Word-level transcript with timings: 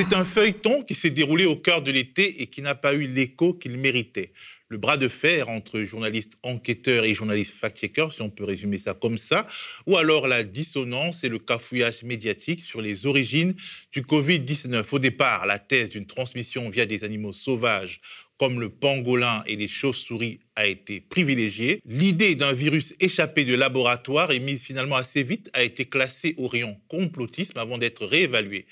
C'est 0.00 0.16
un 0.16 0.24
feuilleton 0.24 0.82
qui 0.82 0.94
s'est 0.94 1.10
déroulé 1.10 1.44
au 1.44 1.56
cœur 1.56 1.82
de 1.82 1.90
l'été 1.90 2.40
et 2.40 2.46
qui 2.46 2.62
n'a 2.62 2.74
pas 2.74 2.94
eu 2.94 3.02
l'écho 3.02 3.52
qu'il 3.52 3.76
méritait. 3.76 4.32
Le 4.68 4.78
bras 4.78 4.96
de 4.96 5.08
fer 5.08 5.50
entre 5.50 5.80
journalistes 5.80 6.38
enquêteurs 6.42 7.04
et 7.04 7.12
journalistes 7.12 7.52
fact-checkers, 7.52 8.14
si 8.14 8.22
on 8.22 8.30
peut 8.30 8.44
résumer 8.44 8.78
ça 8.78 8.94
comme 8.94 9.18
ça, 9.18 9.46
ou 9.86 9.98
alors 9.98 10.26
la 10.26 10.42
dissonance 10.42 11.22
et 11.22 11.28
le 11.28 11.38
cafouillage 11.38 12.02
médiatique 12.02 12.60
sur 12.60 12.80
les 12.80 13.04
origines 13.04 13.54
du 13.92 14.00
Covid-19. 14.00 14.86
Au 14.90 14.98
départ, 14.98 15.44
la 15.44 15.58
thèse 15.58 15.90
d'une 15.90 16.06
transmission 16.06 16.70
via 16.70 16.86
des 16.86 17.04
animaux 17.04 17.34
sauvages 17.34 18.00
comme 18.38 18.58
le 18.58 18.70
pangolin 18.70 19.42
et 19.46 19.54
les 19.54 19.68
chauves-souris 19.68 20.40
a 20.56 20.66
été 20.66 21.02
privilégiée. 21.02 21.82
L'idée 21.84 22.36
d'un 22.36 22.54
virus 22.54 22.94
échappé 22.98 23.44
de 23.44 23.54
laboratoire 23.54 24.30
et 24.32 24.40
mise 24.40 24.64
finalement 24.64 24.96
assez 24.96 25.22
vite 25.22 25.50
a 25.52 25.62
été 25.62 25.84
classée 25.84 26.34
au 26.38 26.48
rayon 26.48 26.80
complotisme 26.88 27.58
avant 27.58 27.76
d'être 27.76 28.06
réévaluée 28.06 28.64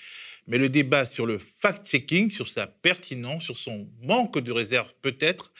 mais 0.49 0.59
le 0.59 0.69
débat 0.69 1.07
sur 1.07 1.27
le 1.27 1.39
fact-checking, 1.39 2.31
sur 2.31 2.49
sa 2.49 2.67
pertinence, 2.67 3.45
sur 3.45 3.57
son 3.57 3.89
manque 4.03 4.39
de 4.39 4.51
réserve 4.51 4.93
peut-être, 5.03 5.53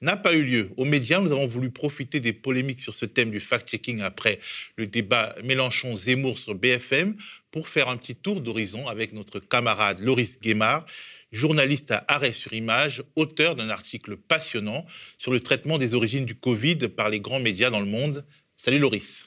n'a 0.00 0.16
pas 0.16 0.34
eu 0.34 0.42
lieu. 0.42 0.70
Aux 0.76 0.84
médias, 0.84 1.20
nous 1.20 1.32
avons 1.32 1.46
voulu 1.46 1.70
profiter 1.70 2.20
des 2.20 2.32
polémiques 2.32 2.80
sur 2.80 2.94
ce 2.94 3.06
thème 3.06 3.30
du 3.30 3.40
fact-checking 3.40 4.02
après 4.02 4.38
le 4.76 4.86
débat 4.86 5.34
Mélenchon-Zemmour 5.42 6.38
sur 6.38 6.54
BFM 6.54 7.16
pour 7.50 7.68
faire 7.68 7.88
un 7.88 7.96
petit 7.96 8.14
tour 8.14 8.40
d'horizon 8.40 8.88
avec 8.88 9.12
notre 9.12 9.40
camarade 9.40 10.00
Loris 10.00 10.38
Guémard, 10.40 10.84
journaliste 11.32 11.90
à 11.90 12.04
Arrêt 12.08 12.32
sur 12.32 12.52
Image, 12.52 13.02
auteur 13.16 13.56
d'un 13.56 13.70
article 13.70 14.16
passionnant 14.16 14.86
sur 15.18 15.32
le 15.32 15.40
traitement 15.40 15.78
des 15.78 15.94
origines 15.94 16.26
du 16.26 16.34
Covid 16.34 16.88
par 16.88 17.08
les 17.08 17.20
grands 17.20 17.40
médias 17.40 17.70
dans 17.70 17.80
le 17.80 17.86
monde. 17.86 18.26
Salut 18.58 18.78
Loris. 18.78 19.25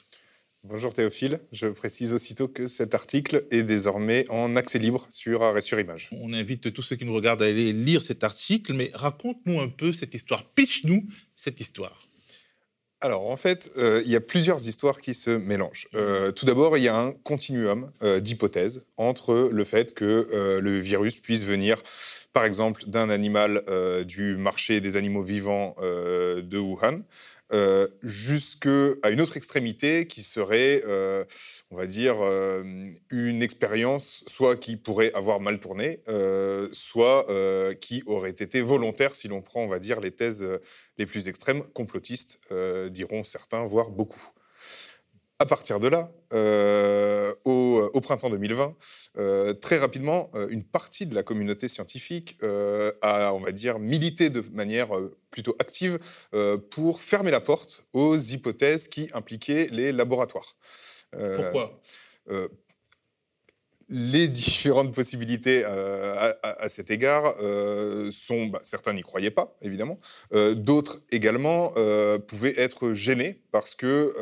Bonjour 0.62 0.92
Théophile, 0.92 1.40
je 1.52 1.68
précise 1.68 2.12
aussitôt 2.12 2.46
que 2.46 2.68
cet 2.68 2.94
article 2.94 3.46
est 3.50 3.62
désormais 3.62 4.26
en 4.28 4.56
accès 4.56 4.78
libre 4.78 5.06
sur 5.08 5.42
Arrêt 5.42 5.62
sur 5.62 5.80
Image. 5.80 6.10
On 6.12 6.34
invite 6.34 6.74
tous 6.74 6.82
ceux 6.82 6.96
qui 6.96 7.06
nous 7.06 7.14
regardent 7.14 7.40
à 7.40 7.46
aller 7.46 7.72
lire 7.72 8.02
cet 8.02 8.24
article, 8.24 8.74
mais 8.74 8.90
raconte-nous 8.92 9.58
un 9.58 9.70
peu 9.70 9.94
cette 9.94 10.12
histoire, 10.12 10.44
pitch-nous 10.44 11.06
cette 11.34 11.60
histoire. 11.60 12.06
Alors 13.00 13.30
en 13.30 13.36
fait, 13.38 13.70
euh, 13.78 14.02
il 14.04 14.10
y 14.10 14.16
a 14.16 14.20
plusieurs 14.20 14.68
histoires 14.68 15.00
qui 15.00 15.14
se 15.14 15.30
mélangent. 15.30 15.88
Euh, 15.94 16.30
tout 16.30 16.44
d'abord, 16.44 16.76
il 16.76 16.84
y 16.84 16.88
a 16.88 16.96
un 16.96 17.12
continuum 17.12 17.90
euh, 18.02 18.20
d'hypothèses 18.20 18.86
entre 18.98 19.48
le 19.50 19.64
fait 19.64 19.94
que 19.94 20.58
le 20.60 20.78
virus 20.78 21.16
puisse 21.16 21.42
venir, 21.42 21.78
par 22.34 22.44
exemple, 22.44 22.84
d'un 22.86 23.08
animal 23.08 23.64
du 24.04 24.36
marché 24.36 24.82
des 24.82 24.96
animaux 24.96 25.22
vivants 25.22 25.74
de 25.80 26.58
Wuhan, 26.58 27.00
euh, 27.52 27.88
jusqu'à 28.02 29.10
une 29.10 29.20
autre 29.20 29.36
extrémité 29.36 30.06
qui 30.06 30.22
serait, 30.22 30.82
euh, 30.86 31.24
on 31.70 31.76
va 31.76 31.86
dire, 31.86 32.16
euh, 32.20 32.62
une 33.10 33.42
expérience 33.42 34.22
soit 34.28 34.56
qui 34.56 34.76
pourrait 34.76 35.12
avoir 35.14 35.40
mal 35.40 35.58
tourné, 35.58 36.00
soit 36.72 37.26
qui 37.80 38.02
aurait 38.06 38.30
été 38.30 38.60
volontaire 38.60 39.16
si 39.16 39.28
l'on 39.28 39.42
prend, 39.42 39.62
on 39.62 39.68
va 39.68 39.78
dire, 39.78 40.00
les 40.00 40.10
thèses 40.10 40.46
les 40.98 41.06
plus 41.06 41.28
extrêmes, 41.28 41.62
complotistes, 41.72 42.40
diront 42.90 43.24
certains, 43.24 43.64
voire 43.66 43.90
beaucoup. 43.90 44.32
À 45.40 45.46
partir 45.46 45.80
de 45.80 45.88
là, 45.88 46.12
euh, 46.34 47.32
au, 47.46 48.00
printemps 48.02 48.28
2020, 48.28 48.76
euh, 49.16 49.54
très 49.54 49.78
rapidement, 49.78 50.30
euh, 50.34 50.48
une 50.50 50.62
partie 50.62 51.06
de 51.06 51.14
la 51.14 51.22
communauté 51.22 51.66
scientifique 51.66 52.36
a, 53.00 53.32
on 53.32 53.40
va 53.40 53.50
dire, 53.50 53.78
milité 53.78 54.28
de 54.28 54.44
manière 54.52 54.88
plutôt 55.30 55.56
active 55.58 55.98
pour 56.70 57.00
fermer 57.00 57.30
la 57.30 57.40
porte 57.40 57.86
aux 57.94 58.18
hypothèses 58.18 58.86
qui 58.86 59.08
impliquaient 59.14 59.68
les 59.72 59.92
laboratoires. 59.92 60.56
Pourquoi? 61.10 61.80
Les 63.90 64.28
différentes 64.28 64.94
possibilités 64.94 65.64
euh, 65.66 66.32
à, 66.42 66.68
cet 66.68 66.92
égard 66.92 67.34
euh, 67.42 68.10
sont, 68.12 68.46
bah, 68.46 68.60
certains 68.62 68.92
n'y 68.92 69.02
croyaient 69.02 69.32
pas, 69.32 69.56
évidemment, 69.62 69.98
euh, 70.32 70.54
d'autres 70.54 71.02
également 71.10 71.72
pouvaient 72.28 72.54
être 72.56 72.94
gênés 72.94 73.40
parce 73.50 73.74
que, 73.74 74.14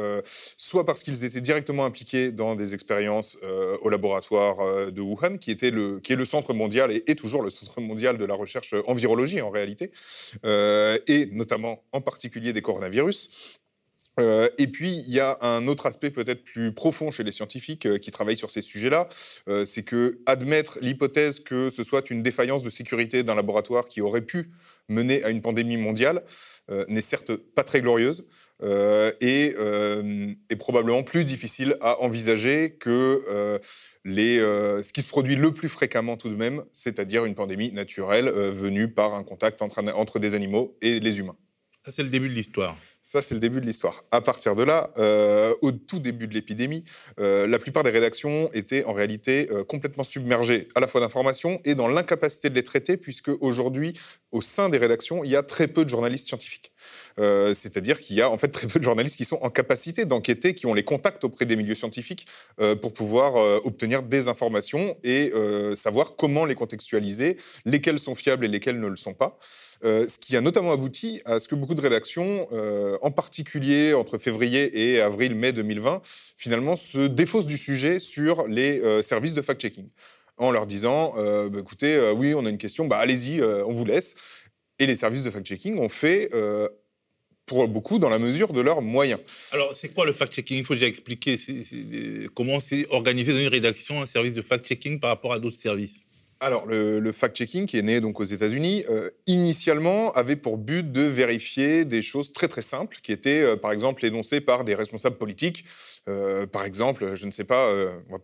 soit 0.56 0.86
parce 0.86 1.02
qu'ils 1.02 1.24
étaient 1.24 1.40
directement 1.40 1.84
impliqués 1.84 2.32
dans 2.32 2.54
des 2.54 2.72
expériences 2.72 3.36
au 3.82 3.88
laboratoire 3.88 4.90
de 4.90 5.00
Wuhan, 5.00 5.36
qui, 5.36 5.50
était 5.50 5.70
le, 5.70 6.00
qui 6.00 6.14
est 6.14 6.16
le 6.16 6.24
centre 6.24 6.54
mondial 6.54 6.90
et 6.90 7.02
est 7.06 7.14
toujours 7.14 7.42
le 7.42 7.50
centre 7.50 7.80
mondial 7.80 8.16
de 8.16 8.24
la 8.24 8.34
recherche 8.34 8.74
en 8.86 8.94
virologie 8.94 9.40
en 9.42 9.50
réalité, 9.50 9.90
et 10.44 11.28
notamment 11.32 11.82
en 11.92 12.00
particulier 12.00 12.52
des 12.52 12.62
coronavirus, 12.62 13.60
euh, 14.18 14.48
et 14.58 14.66
puis, 14.66 15.02
il 15.06 15.12
y 15.12 15.20
a 15.20 15.36
un 15.40 15.66
autre 15.68 15.86
aspect 15.86 16.10
peut-être 16.10 16.44
plus 16.44 16.72
profond 16.72 17.10
chez 17.10 17.24
les 17.24 17.32
scientifiques 17.32 17.86
euh, 17.86 17.98
qui 17.98 18.10
travaillent 18.10 18.36
sur 18.36 18.50
ces 18.50 18.62
sujets-là, 18.62 19.08
euh, 19.48 19.64
c'est 19.64 19.82
que 19.82 20.18
admettre 20.26 20.78
l'hypothèse 20.80 21.40
que 21.40 21.70
ce 21.70 21.84
soit 21.84 22.10
une 22.10 22.22
défaillance 22.22 22.62
de 22.62 22.70
sécurité 22.70 23.22
d'un 23.22 23.34
laboratoire 23.34 23.88
qui 23.88 24.00
aurait 24.00 24.22
pu 24.22 24.50
mener 24.88 25.22
à 25.24 25.30
une 25.30 25.42
pandémie 25.42 25.76
mondiale 25.76 26.22
n'est 26.88 27.02
certes 27.02 27.34
pas 27.34 27.64
très 27.64 27.80
glorieuse 27.80 28.28
et 28.62 29.54
est 30.48 30.56
probablement 30.56 31.02
plus 31.02 31.24
difficile 31.24 31.76
à 31.80 32.00
envisager 32.00 32.72
que 32.72 33.60
les, 34.04 34.38
ce 34.38 34.92
qui 34.92 35.02
se 35.02 35.08
produit 35.08 35.36
le 35.36 35.52
plus 35.52 35.68
fréquemment 35.68 36.16
tout 36.16 36.30
de 36.30 36.36
même, 36.36 36.62
c'est-à-dire 36.72 37.26
une 37.26 37.34
pandémie 37.34 37.70
naturelle 37.72 38.30
venue 38.30 38.88
par 38.88 39.14
un 39.14 39.24
contact 39.24 39.60
entre, 39.60 39.82
entre 39.94 40.18
des 40.18 40.32
animaux 40.32 40.76
et 40.80 41.00
les 41.00 41.18
humains. 41.18 41.36
Ça, 41.84 41.92
c'est 41.92 42.02
le 42.02 42.10
début 42.10 42.28
de 42.28 42.34
l'histoire. 42.34 42.76
Ça, 43.10 43.22
c'est 43.22 43.32
le 43.32 43.40
début 43.40 43.62
de 43.62 43.64
l'histoire. 43.64 44.04
À 44.10 44.20
partir 44.20 44.54
de 44.54 44.62
là, 44.62 44.90
euh, 44.98 45.54
au 45.62 45.72
tout 45.72 45.98
début 45.98 46.28
de 46.28 46.34
l'épidémie, 46.34 46.84
euh, 47.18 47.46
la 47.46 47.58
plupart 47.58 47.82
des 47.82 47.88
rédactions 47.88 48.50
étaient 48.52 48.84
en 48.84 48.92
réalité 48.92 49.48
euh, 49.50 49.64
complètement 49.64 50.04
submergées 50.04 50.68
à 50.74 50.80
la 50.80 50.86
fois 50.86 51.00
d'informations 51.00 51.58
et 51.64 51.74
dans 51.74 51.88
l'incapacité 51.88 52.50
de 52.50 52.54
les 52.54 52.62
traiter, 52.62 52.98
puisque 52.98 53.30
aujourd'hui, 53.40 53.98
au 54.32 54.40
sein 54.40 54.68
des 54.68 54.78
rédactions, 54.78 55.24
il 55.24 55.30
y 55.30 55.36
a 55.36 55.42
très 55.42 55.68
peu 55.68 55.84
de 55.84 55.90
journalistes 55.90 56.26
scientifiques. 56.26 56.72
C'est-à-dire 57.16 58.00
qu'il 58.00 58.14
y 58.14 58.22
a 58.22 58.30
en 58.30 58.38
fait 58.38 58.48
très 58.48 58.68
peu 58.68 58.78
de 58.78 58.84
journalistes 58.84 59.16
qui 59.16 59.24
sont 59.24 59.38
en 59.42 59.50
capacité 59.50 60.04
d'enquêter, 60.04 60.54
qui 60.54 60.66
ont 60.66 60.74
les 60.74 60.84
contacts 60.84 61.24
auprès 61.24 61.46
des 61.46 61.56
milieux 61.56 61.74
scientifiques 61.74 62.26
pour 62.80 62.92
pouvoir 62.92 63.34
obtenir 63.66 64.04
des 64.04 64.28
informations 64.28 64.96
et 65.02 65.32
savoir 65.74 66.14
comment 66.14 66.44
les 66.44 66.54
contextualiser, 66.54 67.36
lesquelles 67.64 67.98
sont 67.98 68.14
fiables 68.14 68.44
et 68.44 68.48
lesquelles 68.48 68.78
ne 68.78 68.86
le 68.86 68.94
sont 68.94 69.14
pas. 69.14 69.36
ce 69.82 70.18
qui 70.18 70.36
a 70.36 70.40
notamment 70.40 70.70
abouti 70.70 71.20
à 71.24 71.40
ce 71.40 71.48
que 71.48 71.56
beaucoup 71.56 71.74
de 71.74 71.80
rédactions 71.80 72.46
en 73.02 73.10
particulier 73.10 73.94
entre 73.94 74.16
février 74.18 74.92
et 74.92 75.00
avril-mai 75.00 75.52
2020, 75.52 76.00
finalement 76.36 76.76
se 76.76 76.98
défaussent 76.98 77.46
du 77.46 77.58
sujet 77.58 77.98
sur 77.98 78.46
les 78.46 78.80
euh, 78.82 79.02
services 79.02 79.34
de 79.34 79.42
fact-checking 79.42 79.88
en 80.38 80.50
leur 80.50 80.66
disant 80.66 81.14
euh, 81.18 81.48
bah, 81.48 81.60
écoutez, 81.60 81.94
euh, 81.94 82.12
oui, 82.12 82.34
on 82.34 82.46
a 82.46 82.50
une 82.50 82.58
question, 82.58 82.86
bah, 82.86 82.98
allez-y, 82.98 83.42
on 83.42 83.72
vous 83.72 83.84
laisse. 83.84 84.14
Et 84.78 84.86
les 84.86 84.96
services 84.96 85.24
de 85.24 85.30
fact-checking 85.30 85.78
ont 85.78 85.88
fait 85.88 86.30
pour 87.46 87.66
beaucoup 87.66 87.98
dans 87.98 88.10
la 88.10 88.18
mesure 88.18 88.52
de 88.52 88.60
leurs 88.60 88.82
moyens. 88.82 89.20
Alors, 89.52 89.74
c'est 89.74 89.92
quoi 89.92 90.04
le 90.04 90.12
fact-checking? 90.12 90.58
Il 90.58 90.64
faut 90.64 90.74
déjà 90.74 90.86
expliquer 90.86 91.38
comment 92.34 92.60
c'est 92.60 92.86
organisé 92.90 93.32
dans 93.32 93.38
une 93.38 93.48
rédaction 93.48 94.02
un 94.02 94.06
service 94.06 94.34
de 94.34 94.42
fact-checking 94.42 95.00
par 95.00 95.10
rapport 95.10 95.32
à 95.32 95.38
d'autres 95.38 95.58
services? 95.58 96.07
Alors, 96.40 96.66
le, 96.66 97.10
fact-checking, 97.10 97.66
qui 97.66 97.78
est 97.78 97.82
né 97.82 98.00
donc 98.00 98.20
aux 98.20 98.24
États-Unis, 98.24 98.84
euh, 98.90 99.10
initialement 99.26 100.12
avait 100.12 100.36
pour 100.36 100.56
but 100.56 100.92
de 100.92 101.00
vérifier 101.00 101.84
des 101.84 102.00
choses 102.00 102.32
très 102.32 102.46
très 102.46 102.62
simples, 102.62 102.98
qui 103.02 103.10
étaient 103.10 103.42
euh, 103.42 103.56
par 103.56 103.72
exemple 103.72 104.06
énoncées 104.06 104.40
par 104.40 104.62
des 104.62 104.76
responsables 104.76 105.16
politiques. 105.16 105.64
Euh, 106.08 106.46
par 106.46 106.64
exemple, 106.64 107.16
je 107.16 107.26
ne 107.26 107.32
sais 107.32 107.44
pas, 107.44 107.68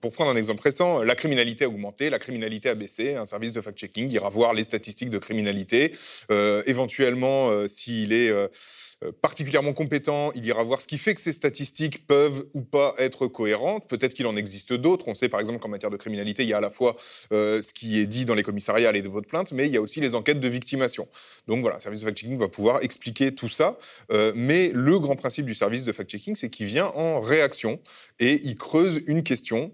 pour 0.00 0.12
prendre 0.12 0.30
un 0.30 0.36
exemple 0.36 0.62
récent, 0.62 1.02
la 1.02 1.16
criminalité 1.16 1.64
a 1.64 1.68
augmenté, 1.68 2.08
la 2.08 2.20
criminalité 2.20 2.68
a 2.68 2.74
baissé. 2.76 3.16
Un 3.16 3.26
service 3.26 3.52
de 3.52 3.60
fact-checking 3.60 4.10
ira 4.12 4.28
voir 4.30 4.54
les 4.54 4.62
statistiques 4.62 5.10
de 5.10 5.18
criminalité, 5.18 5.92
éventuellement 6.66 7.50
s'il 7.68 8.12
est 8.12 8.32
particulièrement 9.20 9.72
compétent, 9.72 10.32
il 10.34 10.46
ira 10.46 10.62
voir 10.62 10.80
ce 10.80 10.86
qui 10.86 10.96
fait 10.96 11.14
que 11.14 11.20
ces 11.20 11.32
statistiques 11.32 12.06
peuvent 12.06 12.46
ou 12.54 12.62
pas 12.62 12.94
être 12.96 13.26
cohérentes. 13.26 13.86
Peut-être 13.88 14.14
qu'il 14.14 14.26
en 14.26 14.36
existe 14.36 14.72
d'autres. 14.72 15.08
On 15.08 15.14
sait 15.14 15.28
par 15.28 15.40
exemple 15.40 15.58
qu'en 15.58 15.68
matière 15.68 15.90
de 15.90 15.96
criminalité, 15.96 16.42
il 16.44 16.48
y 16.48 16.54
a 16.54 16.58
à 16.58 16.62
la 16.62 16.70
fois 16.70 16.96
ce 17.30 17.72
qui 17.72 18.00
est 18.00 18.03
dit 18.06 18.24
dans 18.24 18.34
les 18.34 18.42
commissariats 18.42 18.94
et 18.94 19.02
de 19.02 19.08
votre 19.08 19.26
plainte, 19.26 19.52
mais 19.52 19.66
il 19.66 19.72
y 19.72 19.76
a 19.76 19.80
aussi 19.80 20.00
les 20.00 20.14
enquêtes 20.14 20.40
de 20.40 20.48
victimation. 20.48 21.08
Donc 21.46 21.60
voilà, 21.60 21.76
le 21.76 21.82
service 21.82 22.00
de 22.00 22.06
fact-checking 22.06 22.38
va 22.38 22.48
pouvoir 22.48 22.82
expliquer 22.82 23.34
tout 23.34 23.48
ça. 23.48 23.78
Euh, 24.12 24.32
mais 24.34 24.70
le 24.74 24.98
grand 24.98 25.16
principe 25.16 25.46
du 25.46 25.54
service 25.54 25.84
de 25.84 25.92
fact-checking, 25.92 26.34
c'est 26.34 26.50
qu'il 26.50 26.66
vient 26.66 26.86
en 26.94 27.20
réaction 27.20 27.80
et 28.18 28.40
il 28.44 28.54
creuse 28.54 29.02
une 29.06 29.22
question 29.22 29.72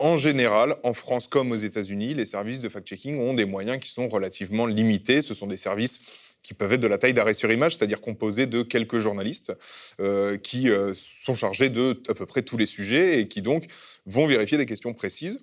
en 0.00 0.16
général, 0.16 0.76
en 0.84 0.94
France 0.94 1.26
comme 1.26 1.50
aux 1.50 1.56
États-Unis, 1.56 2.14
les 2.14 2.26
services 2.26 2.60
de 2.60 2.68
fact-checking 2.68 3.18
ont 3.18 3.34
des 3.34 3.44
moyens 3.44 3.80
qui 3.80 3.90
sont 3.90 4.08
relativement 4.08 4.64
limités. 4.64 5.22
Ce 5.22 5.34
sont 5.34 5.48
des 5.48 5.56
services 5.56 6.00
qui 6.42 6.54
peuvent 6.54 6.72
être 6.72 6.80
de 6.80 6.86
la 6.86 6.98
taille 6.98 7.14
d'arrêt 7.14 7.34
sur 7.34 7.50
image, 7.50 7.76
c'est-à-dire 7.76 8.00
composés 8.00 8.46
de 8.46 8.62
quelques 8.62 8.98
journalistes 8.98 9.52
euh, 10.00 10.36
qui 10.36 10.70
euh, 10.70 10.92
sont 10.94 11.34
chargés 11.34 11.68
de 11.68 12.00
à 12.08 12.14
peu 12.14 12.26
près 12.26 12.42
tous 12.42 12.56
les 12.56 12.66
sujets 12.66 13.20
et 13.20 13.28
qui 13.28 13.42
donc 13.42 13.64
vont 14.06 14.26
vérifier 14.26 14.56
des 14.56 14.66
questions 14.66 14.94
précises. 14.94 15.40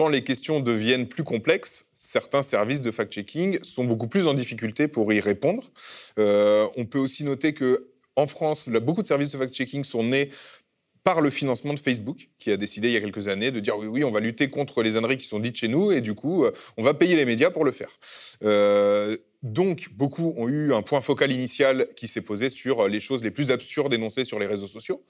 Quand 0.00 0.08
les 0.08 0.24
questions 0.24 0.60
deviennent 0.60 1.06
plus 1.06 1.24
complexes, 1.24 1.84
certains 1.92 2.40
services 2.40 2.80
de 2.80 2.90
fact-checking 2.90 3.62
sont 3.62 3.84
beaucoup 3.84 4.08
plus 4.08 4.26
en 4.26 4.32
difficulté 4.32 4.88
pour 4.88 5.12
y 5.12 5.20
répondre. 5.20 5.70
Euh, 6.18 6.66
on 6.78 6.86
peut 6.86 6.98
aussi 6.98 7.22
noter 7.22 7.52
que 7.52 7.90
en 8.16 8.26
France, 8.26 8.70
beaucoup 8.70 9.02
de 9.02 9.06
services 9.06 9.28
de 9.28 9.36
fact-checking 9.36 9.84
sont 9.84 10.02
nés 10.02 10.30
par 11.04 11.20
le 11.20 11.28
financement 11.28 11.74
de 11.74 11.78
Facebook, 11.78 12.30
qui 12.38 12.50
a 12.50 12.56
décidé 12.56 12.88
il 12.88 12.94
y 12.94 12.96
a 12.96 13.00
quelques 13.02 13.28
années 13.28 13.50
de 13.50 13.60
dire 13.60 13.76
oui, 13.76 13.88
oui, 13.88 14.02
on 14.02 14.10
va 14.10 14.20
lutter 14.20 14.48
contre 14.48 14.82
les 14.82 14.96
âneries 14.96 15.18
qui 15.18 15.26
sont 15.26 15.38
dites 15.38 15.56
chez 15.56 15.68
nous, 15.68 15.92
et 15.92 16.00
du 16.00 16.14
coup, 16.14 16.46
euh, 16.46 16.52
on 16.78 16.82
va 16.82 16.94
payer 16.94 17.14
les 17.14 17.26
médias 17.26 17.50
pour 17.50 17.66
le 17.66 17.70
faire. 17.70 17.90
Euh, 18.42 19.18
donc, 19.42 19.90
beaucoup 19.92 20.32
ont 20.38 20.48
eu 20.48 20.72
un 20.72 20.80
point 20.80 21.02
focal 21.02 21.30
initial 21.30 21.88
qui 21.94 22.08
s'est 22.08 22.22
posé 22.22 22.48
sur 22.48 22.88
les 22.88 23.00
choses 23.00 23.22
les 23.22 23.30
plus 23.30 23.50
absurdes 23.50 23.92
énoncées 23.92 24.24
sur 24.24 24.38
les 24.38 24.46
réseaux 24.46 24.66
sociaux. 24.66 25.04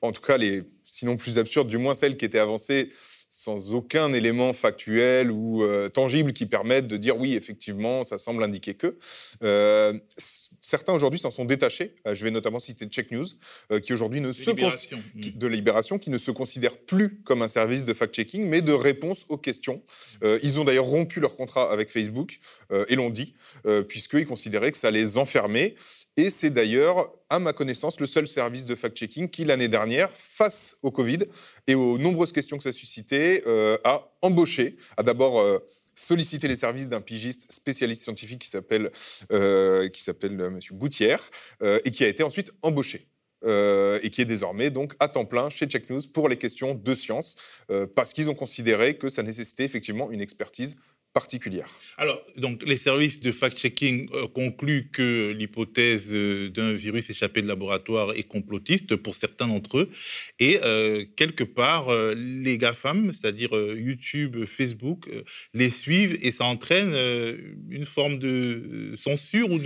En 0.00 0.12
tout 0.12 0.22
cas, 0.22 0.36
les, 0.36 0.62
sinon 0.84 1.16
plus 1.16 1.38
absurdes, 1.38 1.66
du 1.66 1.76
moins 1.76 1.96
celles 1.96 2.16
qui 2.16 2.24
étaient 2.24 2.38
avancées 2.38 2.92
sans 3.28 3.74
aucun 3.74 4.12
élément 4.12 4.52
factuel 4.52 5.30
ou 5.30 5.62
euh, 5.62 5.88
tangible 5.88 6.32
qui 6.32 6.46
permette 6.46 6.88
de 6.88 6.96
dire 6.96 7.16
oui, 7.18 7.34
effectivement, 7.34 8.04
ça 8.04 8.18
semble 8.18 8.42
indiquer 8.42 8.74
que. 8.74 8.96
Euh, 9.42 9.92
certains 10.60 10.94
aujourd'hui 10.94 11.20
s'en 11.20 11.30
sont 11.30 11.44
détachés. 11.44 11.94
Euh, 12.06 12.14
je 12.14 12.24
vais 12.24 12.30
notamment 12.30 12.58
citer 12.58 12.86
Check 12.86 13.10
News, 13.10 13.26
qui 13.82 13.92
aujourd'hui 13.92 14.20
ne 14.20 14.32
se 14.32 14.50
libération. 14.50 14.98
de 15.14 15.46
Libération, 15.46 15.98
qui 15.98 16.10
ne 16.10 16.18
se 16.18 16.30
considère 16.30 16.78
plus 16.78 17.20
comme 17.22 17.42
un 17.42 17.48
service 17.48 17.84
de 17.84 17.92
fact-checking, 17.92 18.46
mais 18.46 18.62
de 18.62 18.72
réponse 18.72 19.24
aux 19.28 19.38
questions. 19.38 19.82
ils 20.42 20.58
ont 20.58 20.64
d'ailleurs 20.64 20.86
rompu 20.86 21.20
leur 21.20 21.36
contrat 21.36 21.70
avec 21.70 21.90
Facebook 21.90 22.38
et 22.88 22.96
l'ont 22.96 23.10
dit, 23.10 23.34
puisqu'ils 23.88 24.26
considéraient 24.26 24.72
que 24.72 24.78
ça 24.78 24.90
les 24.90 25.16
enfermait. 25.16 25.74
Et 26.18 26.30
c'est 26.30 26.50
d'ailleurs, 26.50 27.12
à 27.30 27.38
ma 27.38 27.52
connaissance, 27.52 28.00
le 28.00 28.06
seul 28.06 28.26
service 28.26 28.66
de 28.66 28.74
fact-checking 28.74 29.30
qui, 29.30 29.44
l'année 29.44 29.68
dernière, 29.68 30.10
face 30.10 30.76
au 30.82 30.90
Covid 30.90 31.18
et 31.68 31.76
aux 31.76 31.96
nombreuses 31.96 32.32
questions 32.32 32.56
que 32.56 32.64
ça 32.64 32.72
suscitait, 32.72 33.44
euh, 33.46 33.78
a 33.84 34.10
embauché, 34.20 34.76
a 34.96 35.04
d'abord 35.04 35.38
euh, 35.38 35.60
sollicité 35.94 36.48
les 36.48 36.56
services 36.56 36.88
d'un 36.88 37.00
pigiste 37.00 37.52
spécialiste 37.52 38.02
scientifique 38.02 38.40
qui 38.40 38.48
s'appelle 38.48 38.90
euh, 39.30 39.88
s'appelle 39.94 40.36
Monsieur 40.50 40.74
Gouttière 40.74 41.22
et 41.84 41.90
qui 41.92 42.02
a 42.02 42.08
été 42.08 42.24
ensuite 42.24 42.50
embauché. 42.62 43.06
et 43.46 44.10
qui 44.10 44.20
est 44.20 44.24
désormais 44.24 44.70
donc 44.70 44.94
à 44.98 45.06
temps 45.06 45.24
plein 45.24 45.50
chez 45.50 45.66
Check 45.66 45.88
News 45.88 46.00
pour 46.12 46.28
les 46.28 46.36
questions 46.36 46.74
de 46.74 46.94
science, 46.96 47.36
parce 47.94 48.12
qu'ils 48.12 48.28
ont 48.28 48.34
considéré 48.34 48.96
que 48.96 49.08
ça 49.08 49.22
nécessitait 49.22 49.64
effectivement 49.64 50.10
une 50.10 50.20
expertise 50.20 50.74
particulière. 51.18 51.68
Alors, 51.96 52.20
donc, 52.36 52.62
les 52.64 52.76
services 52.76 53.18
de 53.18 53.32
fact-checking 53.32 54.08
euh, 54.14 54.28
concluent 54.28 54.88
que 54.92 55.32
l'hypothèse 55.36 56.10
euh, 56.12 56.48
d'un 56.48 56.72
virus 56.74 57.10
échappé 57.10 57.42
de 57.42 57.48
laboratoire 57.48 58.12
est 58.12 58.28
complotiste 58.36 58.94
pour 58.94 59.16
certains 59.16 59.48
d'entre 59.48 59.78
eux. 59.78 59.88
Et 60.38 60.60
euh, 60.62 61.04
quelque 61.16 61.42
part, 61.42 61.86
les 62.14 62.56
GAFAM, 62.56 63.12
c'est-à-dire 63.12 63.50
YouTube, 63.88 64.44
Facebook, 64.44 65.10
les 65.54 65.70
suivent 65.70 66.16
et 66.22 66.30
ça 66.30 66.44
entraîne 66.44 66.94
une 67.68 67.84
forme 67.84 68.18
de 68.18 68.94
censure 69.02 69.50
ou 69.50 69.58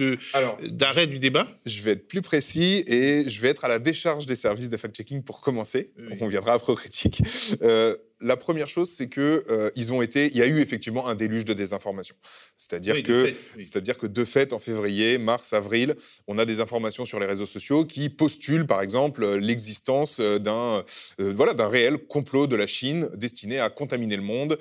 d'arrêt 0.82 1.06
du 1.06 1.18
débat 1.18 1.46
Je 1.66 1.82
vais 1.82 1.92
être 1.92 2.08
plus 2.08 2.22
précis 2.22 2.82
et 2.86 3.28
je 3.28 3.40
vais 3.42 3.48
être 3.48 3.64
à 3.66 3.68
la 3.68 3.78
décharge 3.78 4.24
des 4.24 4.36
services 4.36 4.70
de 4.70 4.76
fact-checking 4.78 5.22
pour 5.22 5.40
commencer. 5.40 5.90
On 6.20 6.28
viendra 6.28 6.54
après 6.54 6.72
aux 6.72 6.76
critiques 6.76 7.20
la 8.22 8.36
première 8.36 8.68
chose, 8.68 8.90
c'est 8.90 9.08
que 9.08 9.44
euh, 9.50 9.70
ils 9.76 9.92
ont 9.92 10.02
été, 10.02 10.26
il 10.26 10.36
y 10.36 10.42
a 10.42 10.46
eu 10.46 10.60
effectivement 10.60 11.08
un 11.08 11.14
déluge 11.14 11.44
de 11.44 11.52
désinformation. 11.52 12.14
C'est-à-dire 12.56 13.02
que, 13.02 13.34
c'est-à-dire 13.56 13.98
que 13.98 14.06
de 14.06 14.24
fait, 14.24 14.52
en 14.52 14.58
février, 14.58 15.18
mars, 15.18 15.52
avril, 15.52 15.94
on 16.28 16.38
a 16.38 16.44
des 16.44 16.60
informations 16.60 17.04
sur 17.04 17.18
les 17.20 17.26
réseaux 17.26 17.46
sociaux 17.46 17.84
qui 17.84 18.08
postulent, 18.08 18.66
par 18.66 18.80
exemple, 18.80 19.36
l'existence 19.36 20.20
euh, 20.20 20.38
d'un, 20.38 20.84
euh, 21.20 21.32
voilà, 21.36 21.54
d'un 21.54 21.68
réel 21.68 21.98
complot 21.98 22.46
de 22.46 22.56
la 22.56 22.66
Chine 22.66 23.10
destiné 23.14 23.58
à 23.58 23.70
contaminer 23.70 24.16
le 24.16 24.22
monde 24.22 24.58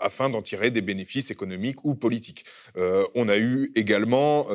afin 0.00 0.28
d'en 0.28 0.42
tirer 0.42 0.70
des 0.70 0.80
bénéfices 0.80 1.30
économiques 1.30 1.84
ou 1.84 1.94
politiques. 1.94 2.44
on 3.14 3.28
a 3.28 3.36
eu 3.36 3.72
également 3.74 4.46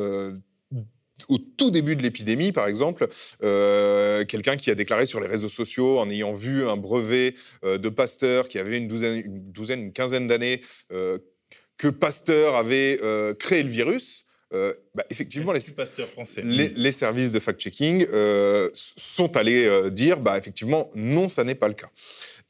au 1.29 1.37
tout 1.37 1.71
début 1.71 1.95
de 1.95 2.03
l'épidémie, 2.03 2.51
par 2.51 2.67
exemple, 2.67 3.07
euh, 3.43 4.25
quelqu'un 4.25 4.57
qui 4.57 4.71
a 4.71 4.75
déclaré 4.75 5.05
sur 5.05 5.19
les 5.19 5.27
réseaux 5.27 5.49
sociaux, 5.49 5.99
en 5.99 6.09
ayant 6.09 6.33
vu 6.33 6.67
un 6.67 6.77
brevet 6.77 7.35
euh, 7.63 7.77
de 7.77 7.89
Pasteur 7.89 8.47
qui 8.47 8.59
avait 8.59 8.77
une 8.77 8.87
douzaine, 8.87 9.21
une, 9.25 9.51
douzaine, 9.51 9.81
une 9.81 9.93
quinzaine 9.93 10.27
d'années, 10.27 10.61
euh, 10.91 11.17
que 11.77 11.87
Pasteur 11.87 12.55
avait 12.55 12.99
créé 13.39 13.63
le 13.63 13.69
virus. 13.69 14.27
Bah, 14.51 15.03
effectivement, 15.09 15.53
les, 15.53 15.61
français? 15.61 16.43
Les, 16.43 16.91
services 16.91 17.31
de 17.31 17.39
fact-checking 17.39 18.05
sont 18.73 19.35
allés 19.35 19.89
dire, 19.89 20.19
bah, 20.19 20.37
effectivement, 20.37 20.91
non, 20.93 21.27
ça 21.27 21.43
n'est 21.43 21.55
pas 21.55 21.69
le 21.69 21.73
cas. 21.73 21.89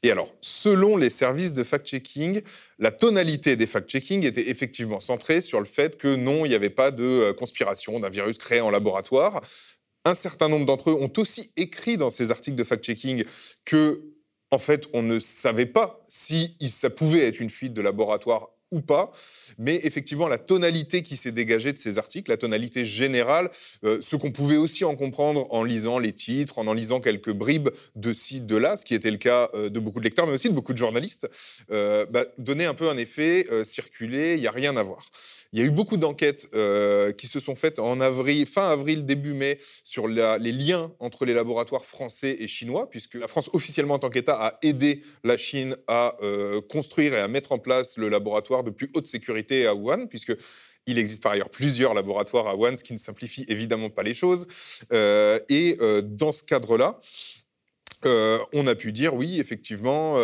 Et 0.02 0.10
alors, 0.10 0.28
selon 0.40 0.96
les 0.96 1.10
services 1.10 1.52
de 1.52 1.62
fact-checking, 1.62 2.42
la 2.80 2.90
tonalité 2.90 3.54
des 3.54 3.66
fact-checking 3.66 4.24
était 4.24 4.50
effectivement 4.50 4.98
centrée 4.98 5.40
sur 5.40 5.60
le 5.60 5.64
fait 5.64 5.96
que 5.96 6.16
non, 6.16 6.44
il 6.44 6.48
n'y 6.48 6.56
avait 6.56 6.70
pas 6.70 6.90
de 6.90 7.04
euh, 7.04 7.32
conspiration 7.32 8.00
d'un 8.00 8.08
virus 8.08 8.36
créé 8.36 8.60
en 8.60 8.70
laboratoire. 8.70 9.40
Un 10.04 10.14
certain 10.14 10.48
nombre 10.48 10.66
d'entre 10.66 10.90
eux 10.90 10.94
ont 10.94 11.12
aussi 11.18 11.52
écrit 11.56 11.96
dans 11.96 12.10
ces 12.10 12.32
articles 12.32 12.56
de 12.56 12.64
fact-checking 12.64 13.24
que, 13.64 14.02
en 14.50 14.58
fait, 14.58 14.88
on 14.92 15.02
ne 15.02 15.20
savait 15.20 15.66
pas 15.66 16.02
si 16.08 16.56
ça 16.66 16.90
pouvait 16.90 17.24
être 17.26 17.38
une 17.38 17.50
fuite 17.50 17.72
de 17.72 17.80
laboratoire 17.80 18.48
ou 18.72 18.80
pas. 18.80 19.12
Mais 19.58 19.80
effectivement, 19.84 20.26
la 20.26 20.38
tonalité 20.38 21.02
qui 21.02 21.16
s'est 21.16 21.30
dégagée 21.30 21.72
de 21.72 21.78
ces 21.78 21.98
articles, 21.98 22.30
la 22.30 22.36
tonalité 22.36 22.84
générale, 22.84 23.50
euh, 23.84 23.98
ce 24.00 24.16
qu'on 24.16 24.32
pouvait 24.32 24.56
aussi 24.56 24.84
en 24.84 24.96
comprendre 24.96 25.46
en 25.50 25.62
lisant 25.62 25.98
les 25.98 26.12
titres, 26.12 26.58
en 26.58 26.66
en 26.66 26.72
lisant 26.72 27.00
quelques 27.00 27.32
bribes 27.32 27.68
de 27.94 28.12
ci, 28.12 28.40
de 28.40 28.56
là, 28.56 28.76
ce 28.76 28.84
qui 28.84 28.94
était 28.94 29.10
le 29.10 29.18
cas 29.18 29.48
euh, 29.54 29.68
de 29.68 29.78
beaucoup 29.78 30.00
de 30.00 30.04
lecteurs, 30.04 30.26
mais 30.26 30.32
aussi 30.32 30.48
de 30.48 30.54
beaucoup 30.54 30.72
de 30.72 30.78
journalistes, 30.78 31.28
euh, 31.70 32.06
bah, 32.06 32.24
donnait 32.38 32.64
un 32.64 32.74
peu 32.74 32.88
un 32.88 32.96
effet 32.96 33.46
circulé, 33.64 34.34
il 34.34 34.40
n'y 34.40 34.46
a 34.46 34.50
rien 34.50 34.76
à 34.76 34.82
voir. 34.82 35.02
Il 35.54 35.60
y 35.60 35.62
a 35.62 35.66
eu 35.66 35.70
beaucoup 35.70 35.98
d'enquêtes 35.98 36.48
euh, 36.54 37.12
qui 37.12 37.26
se 37.26 37.38
sont 37.38 37.54
faites 37.54 37.78
en 37.78 38.00
avril, 38.00 38.46
fin 38.46 38.70
avril, 38.70 39.04
début 39.04 39.34
mai, 39.34 39.58
sur 39.84 40.08
les 40.08 40.52
liens 40.52 40.90
entre 40.98 41.26
les 41.26 41.34
laboratoires 41.34 41.84
français 41.84 42.36
et 42.40 42.48
chinois, 42.48 42.88
puisque 42.88 43.14
la 43.14 43.28
France, 43.28 43.50
officiellement 43.52 43.94
en 43.94 43.98
tant 43.98 44.08
qu'État, 44.08 44.34
a 44.34 44.58
aidé 44.62 45.02
la 45.24 45.36
Chine 45.36 45.76
à 45.88 46.16
euh, 46.22 46.62
construire 46.62 47.12
et 47.12 47.18
à 47.18 47.28
mettre 47.28 47.52
en 47.52 47.58
place 47.58 47.98
le 47.98 48.08
laboratoire 48.08 48.61
de 48.62 48.70
plus 48.70 48.90
haute 48.94 49.06
sécurité 49.06 49.66
à 49.66 49.74
Wuhan, 49.74 50.06
puisque 50.06 50.36
il 50.86 50.98
existe 50.98 51.22
par 51.22 51.32
ailleurs 51.32 51.50
plusieurs 51.50 51.94
laboratoires 51.94 52.48
à 52.48 52.56
Wuhan, 52.56 52.76
ce 52.76 52.84
qui 52.84 52.92
ne 52.92 52.98
simplifie 52.98 53.44
évidemment 53.48 53.90
pas 53.90 54.02
les 54.02 54.14
choses. 54.14 54.46
Euh, 54.92 55.38
et 55.48 55.78
dans 56.02 56.32
ce 56.32 56.42
cadre-là, 56.42 56.98
on 58.04 58.66
a 58.66 58.74
pu 58.74 58.90
dire 58.90 59.14
oui, 59.14 59.38
effectivement, 59.38 60.14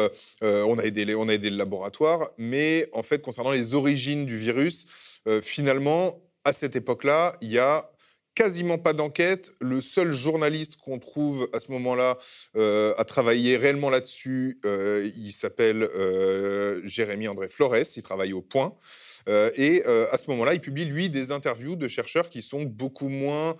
on, 0.42 0.78
a 0.78 0.82
aidé 0.82 1.14
on 1.14 1.28
a 1.28 1.34
aidé 1.34 1.48
le 1.48 1.56
laboratoire, 1.56 2.28
mais 2.38 2.88
en 2.92 3.04
fait, 3.04 3.22
concernant 3.22 3.52
les 3.52 3.74
origines 3.74 4.26
du 4.26 4.36
virus, 4.36 4.86
euh, 5.28 5.42
finalement, 5.42 6.22
à 6.44 6.52
cette 6.52 6.76
époque-là, 6.76 7.36
il 7.40 7.52
y 7.52 7.58
a 7.58 7.90
quasiment 8.34 8.78
pas 8.78 8.92
d'enquête. 8.92 9.52
Le 9.60 9.80
seul 9.80 10.12
journaliste 10.12 10.76
qu'on 10.76 10.98
trouve 10.98 11.48
à 11.52 11.60
ce 11.60 11.70
moment-là 11.72 12.16
euh, 12.56 12.94
à 12.96 13.04
travailler 13.04 13.56
réellement 13.56 13.90
là-dessus, 13.90 14.60
euh, 14.64 15.10
il 15.16 15.32
s'appelle 15.32 15.88
Jérémy 16.84 17.28
André 17.28 17.48
Flores, 17.48 17.76
il 17.96 18.02
travaille 18.02 18.32
au 18.32 18.42
Point. 18.42 18.74
et 19.28 19.84
à 19.84 20.16
ce 20.18 20.30
moment-là, 20.30 20.54
il 20.54 20.60
publie, 20.60 20.84
lui, 20.84 21.10
des 21.10 21.32
interviews 21.32 21.76
de 21.76 21.88
chercheurs 21.88 22.30
qui 22.30 22.42
sont 22.42 22.62
beaucoup 22.62 23.08
moins 23.08 23.56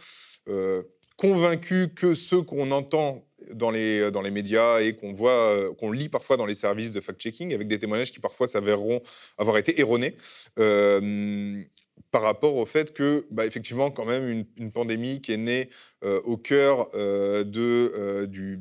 convaincus 1.17 1.89
que 1.95 2.15
ceux 2.15 2.43
qu'on 2.43 2.71
entend 2.71 3.29
dans 3.53 3.71
les, 3.71 4.11
dans 4.11 4.23
les 4.23 4.31
médias 4.31 4.81
et 4.81 4.95
qu'on 4.95 5.13
voit, 5.13 5.57
qu'on 5.79 5.93
lit 5.93 6.09
parfois 6.09 6.37
dans 6.37 6.47
les 6.47 6.55
services 6.55 6.93
de 6.93 7.01
fact-checking, 7.01 7.55
avec 7.55 7.69
des 7.69 7.79
témoignages 7.79 8.13
qui 8.13 8.21
parfois 8.21 8.49
s'avéreront 8.49 9.01
avoir 9.37 9.59
été 9.59 9.81
erronés. 9.81 10.17
Euh, 10.59 11.63
par 12.11 12.23
rapport 12.23 12.57
au 12.57 12.67
fait 12.67 12.93
que, 12.93 13.27
bah, 13.31 13.47
effectivement, 13.47 13.91
quand 13.91 14.05
même, 14.05 14.45
une, 14.57 14.71
pandémie 14.71 15.21
qui 15.21 15.33
est 15.33 15.39
née 15.39 15.71
euh, 16.05 16.21
au 16.25 16.37
cœur 16.37 16.89
euh, 16.95 17.45
de, 17.45 18.27
du, 18.27 18.61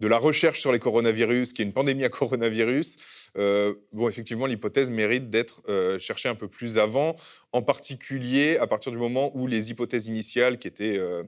de 0.00 0.06
la 0.06 0.18
recherche 0.18 0.60
sur 0.60 0.72
les 0.72 0.78
coronavirus, 0.78 1.52
qui 1.52 1.62
est 1.62 1.64
une 1.64 1.72
pandémie 1.72 2.04
à 2.04 2.08
coronavirus, 2.08 2.98
euh, 3.36 3.74
bon, 3.92 4.08
effectivement, 4.08 4.46
l'hypothèse 4.46 4.90
mérite 4.90 5.28
d'être 5.28 5.62
euh, 5.68 5.98
cherchée 5.98 6.28
un 6.28 6.34
peu 6.34 6.48
plus 6.48 6.78
avant, 6.78 7.16
en 7.52 7.62
particulier 7.62 8.56
à 8.58 8.66
partir 8.66 8.92
du 8.92 8.98
moment 8.98 9.36
où 9.36 9.46
les 9.46 9.70
hypothèses 9.70 10.06
initiales, 10.06 10.58
qui 10.58 10.68
étaient 10.68 10.98
euh, 10.98 11.22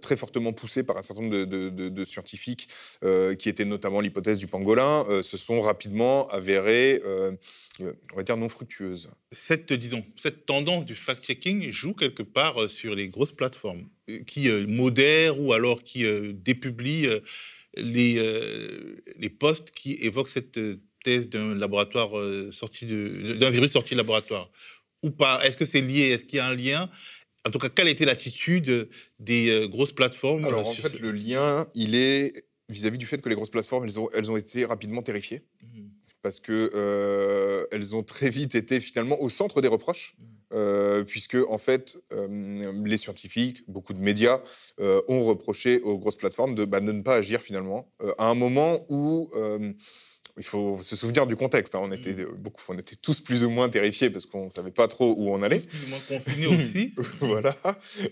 très 0.00 0.16
fortement 0.16 0.52
poussées 0.52 0.82
par 0.82 0.96
un 0.96 1.02
certain 1.02 1.22
nombre 1.22 1.44
de, 1.44 2.04
scientifiques, 2.04 2.68
qui 3.38 3.48
étaient 3.48 3.64
notamment 3.64 4.00
l'hypothèse 4.00 4.38
du 4.38 4.46
pangolin, 4.46 5.04
se 5.22 5.36
sont 5.36 5.60
rapidement 5.60 6.26
avérées, 6.28 7.00
on 7.80 8.16
va 8.16 8.22
dire, 8.22 8.36
non 8.36 8.48
fructueuses. 8.48 9.10
Cette, 9.30 9.72
disons, 9.72 10.04
cette 10.16 10.46
tendance 10.46 10.86
du 10.86 10.94
fact-checking 10.94 11.70
joue 11.70 11.94
quelque 11.94 12.22
part 12.22 12.70
sur 12.70 12.94
les 12.94 13.08
grosses 13.08 13.32
plateformes 13.32 13.86
qui 14.26 14.48
modèrent 14.66 15.40
ou 15.40 15.52
alors 15.52 15.82
qui 15.82 16.04
dépublient 16.32 17.20
les, 17.74 18.20
les 19.16 19.30
postes 19.30 19.70
qui 19.70 19.94
évoquent 19.94 20.28
cette 20.28 20.58
thèse 21.02 21.28
d'un 21.28 21.54
laboratoire 21.54 22.18
euh, 22.18 22.50
sorti 22.52 22.86
d'un 22.86 23.50
virus 23.50 23.72
sorti 23.72 23.94
de 23.94 23.98
laboratoire 23.98 24.50
ou 25.02 25.10
pas? 25.10 25.44
Est-ce 25.44 25.56
que 25.56 25.64
c'est 25.64 25.80
lié? 25.80 26.10
Est-ce 26.10 26.24
qu'il 26.24 26.36
y 26.38 26.40
a 26.40 26.46
un 26.46 26.54
lien? 26.54 26.90
En 27.44 27.50
tout 27.50 27.58
cas, 27.58 27.68
quelle 27.68 27.88
était 27.88 28.04
l'attitude 28.04 28.88
des 29.18 29.50
euh, 29.50 29.66
grosses 29.66 29.92
plateformes 29.92 30.44
Alors 30.44 30.68
en 30.68 30.74
fait, 30.74 30.98
le 31.00 31.10
lien, 31.10 31.66
il 31.74 31.94
est 31.94 32.32
vis-à-vis 32.68 32.98
du 32.98 33.06
fait 33.06 33.20
que 33.20 33.28
les 33.28 33.34
grosses 33.34 33.50
plateformes, 33.50 33.84
elles 33.84 33.98
ont, 33.98 34.08
elles 34.14 34.30
ont 34.30 34.36
été 34.36 34.64
rapidement 34.64 35.02
terrifiées. 35.02 35.42
Mmh. 35.60 35.88
Parce 36.22 36.38
que 36.38 36.70
euh, 36.74 37.64
elles 37.72 37.96
ont 37.96 38.04
très 38.04 38.30
vite 38.30 38.54
été 38.54 38.78
finalement 38.78 39.20
au 39.20 39.28
centre 39.28 39.60
des 39.60 39.68
reproches. 39.68 40.14
Mmh. 40.18 40.24
Puisque 41.06 41.36
en 41.48 41.58
fait, 41.58 41.96
les 42.84 42.96
scientifiques, 42.96 43.62
beaucoup 43.68 43.92
de 43.92 44.00
médias 44.00 44.40
ont 44.80 45.24
reproché 45.24 45.80
aux 45.80 45.98
grosses 45.98 46.16
plateformes 46.16 46.54
de, 46.54 46.64
bah, 46.64 46.80
ne 46.80 47.02
pas 47.02 47.16
agir 47.16 47.40
finalement. 47.40 47.92
À 48.18 48.26
un 48.26 48.34
moment 48.34 48.78
où 48.88 49.30
il 50.38 50.44
faut 50.44 50.80
se 50.80 50.96
souvenir 50.96 51.26
du 51.26 51.36
contexte. 51.36 51.74
Hein. 51.74 51.80
On, 51.82 51.92
était 51.92 52.14
mmh. 52.14 52.34
beaucoup, 52.36 52.62
on 52.68 52.78
était 52.78 52.96
tous 52.96 53.20
plus 53.20 53.44
ou 53.44 53.50
moins 53.50 53.68
terrifiés 53.68 54.08
parce 54.08 54.24
qu'on 54.24 54.46
ne 54.46 54.50
savait 54.50 54.70
pas 54.70 54.88
trop 54.88 55.14
où 55.18 55.30
on 55.30 55.42
allait. 55.42 55.58
Plus 55.60 55.84
ou 55.84 55.88
moins 55.90 55.98
confinés 56.08 56.46
aussi. 56.46 56.94
voilà. 57.20 57.54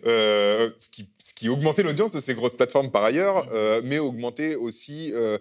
Euh, 0.06 0.70
ce, 0.76 0.90
qui, 0.90 1.08
ce, 1.18 1.32
qui, 1.32 1.48
augmentait 1.48 1.82
l'audience 1.82 2.12
de 2.12 2.20
ces 2.20 2.34
grosses 2.34 2.54
plateformes 2.54 2.90
par 2.90 3.04
ailleurs, 3.04 3.46
mmh. 3.46 3.48
euh, 3.54 3.80
mais 3.84 3.98
augmentait 3.98 4.54
aussi 4.54 5.12
euh, 5.14 5.38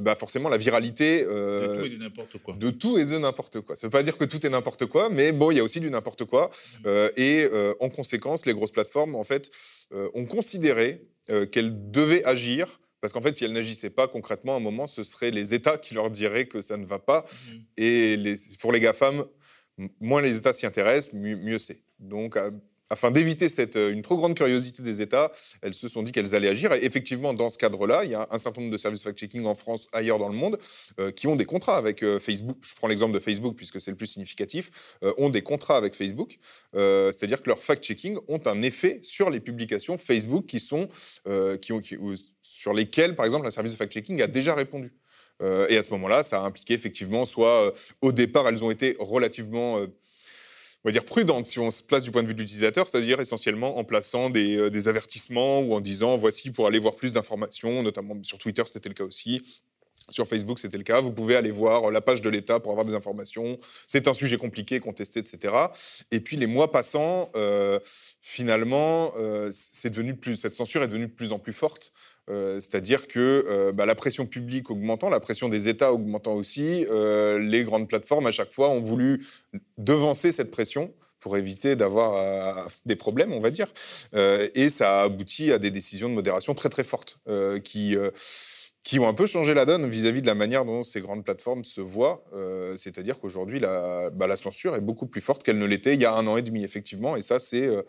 bah 0.00 0.16
forcément 0.16 0.48
la 0.48 0.56
viralité. 0.56 1.22
de 1.22 1.76
tout 1.76 1.84
et 1.84 1.90
de 1.90 1.96
n'importe 1.98 2.38
quoi. 2.38 2.54
De 2.54 2.70
tout 2.70 2.98
et 2.98 3.04
de 3.04 3.18
n'importe 3.18 3.60
quoi. 3.60 3.76
Ça 3.76 3.86
ne 3.86 3.88
veut 3.88 3.98
pas 3.98 4.02
dire 4.02 4.16
que 4.16 4.24
tout 4.24 4.44
est 4.46 4.50
n'importe 4.50 4.86
quoi, 4.86 5.10
mais 5.10 5.32
bon, 5.32 5.50
il 5.50 5.58
y 5.58 5.60
a 5.60 5.64
aussi 5.64 5.80
du 5.80 5.90
n'importe 5.90 6.24
quoi. 6.24 6.50
Mmh. 6.84 6.88
et 7.16 7.46
en 7.80 7.88
conséquence, 7.90 8.46
les 8.46 8.54
grosses 8.54 8.72
plateformes, 8.72 9.14
en 9.14 9.24
fait, 9.24 9.50
ont 10.14 10.24
considéré 10.24 11.02
qu'elles 11.50 11.90
devaient 11.90 12.24
agir 12.24 12.80
parce 13.02 13.12
qu'en 13.12 13.20
fait, 13.20 13.34
si 13.34 13.44
elles 13.44 13.52
n'agissaient 13.52 13.90
pas 13.90 14.06
concrètement, 14.06 14.54
à 14.54 14.56
un 14.58 14.60
moment, 14.60 14.86
ce 14.86 15.02
seraient 15.02 15.32
les 15.32 15.54
États 15.54 15.76
qui 15.76 15.92
leur 15.92 16.08
diraient 16.08 16.46
que 16.46 16.62
ça 16.62 16.76
ne 16.76 16.86
va 16.86 17.00
pas. 17.00 17.24
Mmh. 17.24 17.52
Et 17.76 18.16
les, 18.16 18.36
pour 18.60 18.70
les 18.70 18.78
GAFAM, 18.78 19.24
moins 20.00 20.22
les 20.22 20.36
États 20.36 20.52
s'y 20.52 20.66
intéressent, 20.66 21.12
mieux, 21.14 21.58
c'est. 21.58 21.82
Donc, 21.98 22.38
afin 22.92 23.10
d'éviter 23.10 23.48
cette, 23.48 23.76
euh, 23.76 23.90
une 23.90 24.02
trop 24.02 24.16
grande 24.16 24.34
curiosité 24.34 24.82
des 24.82 25.00
États, 25.00 25.32
elles 25.62 25.72
se 25.72 25.88
sont 25.88 26.02
dit 26.02 26.12
qu'elles 26.12 26.34
allaient 26.34 26.50
agir. 26.50 26.74
Et 26.74 26.84
effectivement, 26.84 27.32
dans 27.32 27.48
ce 27.48 27.56
cadre-là, 27.56 28.04
il 28.04 28.10
y 28.10 28.14
a 28.14 28.28
un 28.30 28.36
certain 28.36 28.60
nombre 28.60 28.72
de 28.72 28.76
services 28.76 29.02
fact-checking 29.02 29.46
en 29.46 29.54
France, 29.54 29.88
ailleurs 29.92 30.18
dans 30.18 30.28
le 30.28 30.34
monde, 30.34 30.58
euh, 31.00 31.10
qui 31.10 31.26
ont 31.26 31.34
des 31.34 31.46
contrats 31.46 31.78
avec 31.78 32.02
euh, 32.02 32.20
Facebook. 32.20 32.58
Je 32.60 32.74
prends 32.74 32.88
l'exemple 32.88 33.14
de 33.14 33.18
Facebook 33.18 33.56
puisque 33.56 33.80
c'est 33.80 33.90
le 33.90 33.96
plus 33.96 34.06
significatif. 34.06 34.70
ont 35.16 35.30
des 35.30 35.42
contrats 35.42 35.76
avec 35.76 35.94
Facebook. 35.94 36.38
C'est-à-dire 36.74 37.42
que 37.42 37.48
leurs 37.48 37.58
fact-checking 37.58 38.18
ont 38.28 38.40
un 38.46 38.60
effet 38.62 39.00
sur 39.02 39.30
les 39.30 39.40
publications 39.40 39.96
Facebook 39.96 40.46
qui 40.46 40.60
sont, 40.60 40.88
qui 41.60 41.72
ont, 41.72 41.80
qui, 41.80 41.96
sur 42.42 42.74
lesquels, 42.74 43.16
par 43.16 43.24
exemple, 43.24 43.46
un 43.46 43.50
service 43.50 43.72
de 43.72 43.76
fact-checking 43.76 44.20
a 44.22 44.26
déjà 44.26 44.54
répondu. 44.54 44.92
Et 45.40 45.76
à 45.76 45.82
ce 45.82 45.90
moment-là, 45.90 46.22
ça 46.22 46.42
a 46.42 46.44
impliqué 46.44 46.74
effectivement, 46.74 47.24
soit 47.24 47.72
au 48.00 48.12
départ, 48.12 48.46
elles 48.48 48.62
ont 48.62 48.70
été 48.70 48.96
relativement 48.98 49.78
on 50.84 50.88
va 50.88 50.92
dire 50.92 51.04
prudentes 51.04 51.46
si 51.46 51.58
on 51.58 51.70
se 51.70 51.82
place 51.82 52.04
du 52.04 52.10
point 52.10 52.22
de 52.22 52.28
vue 52.28 52.34
de 52.34 52.40
l'utilisateur, 52.40 52.88
c'est-à-dire 52.88 53.20
essentiellement 53.20 53.78
en 53.78 53.84
plaçant 53.84 54.30
des, 54.30 54.70
des, 54.70 54.88
avertissements 54.88 55.60
ou 55.60 55.74
en 55.74 55.80
disant 55.80 56.16
voici 56.16 56.50
pour 56.50 56.66
aller 56.66 56.78
voir 56.78 56.94
plus 56.94 57.12
d'informations, 57.12 57.82
notamment 57.82 58.16
sur 58.22 58.38
Twitter 58.38 58.62
c'était 58.66 58.88
le 58.88 58.94
cas 58.94 59.04
aussi, 59.04 59.42
sur 60.10 60.28
Facebook, 60.28 60.58
c'était 60.58 60.78
le 60.78 60.84
cas. 60.84 61.00
Vous 61.00 61.12
pouvez 61.12 61.36
aller 61.36 61.50
voir 61.50 61.90
la 61.90 62.00
page 62.00 62.20
de 62.20 62.28
l'État 62.28 62.60
pour 62.60 62.72
avoir 62.72 62.84
des 62.84 62.94
informations. 62.94 63.58
C'est 63.86 64.08
un 64.08 64.12
sujet 64.12 64.36
compliqué, 64.36 64.80
contesté, 64.80 65.20
etc. 65.20 65.54
Et 66.10 66.20
puis 66.20 66.36
les 66.36 66.46
mois 66.46 66.70
passant, 66.72 67.30
euh, 67.36 67.78
finalement, 68.20 69.12
euh, 69.18 69.50
c'est 69.52 69.90
devenu 69.90 70.14
plus, 70.14 70.36
cette 70.36 70.54
censure 70.54 70.82
est 70.82 70.88
devenue 70.88 71.06
de 71.06 71.12
plus 71.12 71.32
en 71.32 71.38
plus 71.38 71.52
forte. 71.52 71.92
Euh, 72.30 72.60
c'est-à-dire 72.60 73.08
que 73.08 73.72
bah, 73.74 73.86
la 73.86 73.94
pression 73.94 74.26
publique 74.26 74.70
augmentant, 74.70 75.10
la 75.10 75.20
pression 75.20 75.48
des 75.48 75.68
États 75.68 75.92
augmentant 75.92 76.34
aussi, 76.34 76.86
les 77.40 77.64
grandes 77.64 77.88
plateformes 77.88 78.26
à 78.26 78.32
chaque 78.32 78.52
fois 78.52 78.70
ont 78.70 78.80
voulu 78.80 79.24
devancer 79.78 80.32
cette 80.32 80.50
pression 80.50 80.92
pour 81.18 81.36
éviter 81.36 81.76
d'avoir 81.76 82.68
des 82.84 82.96
problèmes, 82.96 83.32
on 83.32 83.40
va 83.40 83.50
dire. 83.50 83.68
et 84.14 84.68
ça 84.68 85.00
a 85.00 85.04
abouti 85.04 85.52
à 85.52 85.58
des 85.58 85.70
décisions 85.70 86.08
de 86.08 86.14
modération 86.14 86.54
très 86.54 86.68
très 86.68 86.84
fortes 86.84 87.18
qui 87.64 87.96
qui 88.84 88.98
ont 88.98 89.06
un 89.06 89.14
peu 89.14 89.26
changé 89.26 89.54
la 89.54 89.64
donne 89.64 89.88
vis-à-vis 89.88 90.22
de 90.22 90.26
la 90.26 90.34
manière 90.34 90.64
dont 90.64 90.82
ces 90.82 91.00
grandes 91.00 91.24
plateformes 91.24 91.62
se 91.62 91.80
voient. 91.80 92.24
Euh, 92.32 92.74
c'est-à-dire 92.76 93.20
qu'aujourd'hui, 93.20 93.60
la, 93.60 94.10
bah, 94.10 94.26
la, 94.26 94.36
censure 94.36 94.74
est 94.74 94.80
beaucoup 94.80 95.06
plus 95.06 95.20
forte 95.20 95.44
qu'elle 95.44 95.58
ne 95.58 95.66
l'était 95.66 95.94
il 95.94 96.00
y 96.00 96.04
a 96.04 96.12
un 96.12 96.26
an 96.26 96.36
et 96.36 96.42
demi, 96.42 96.64
effectivement. 96.64 97.16
Et 97.16 97.22
ça, 97.22 97.38
c'est 97.38 97.66
euh, 97.66 97.82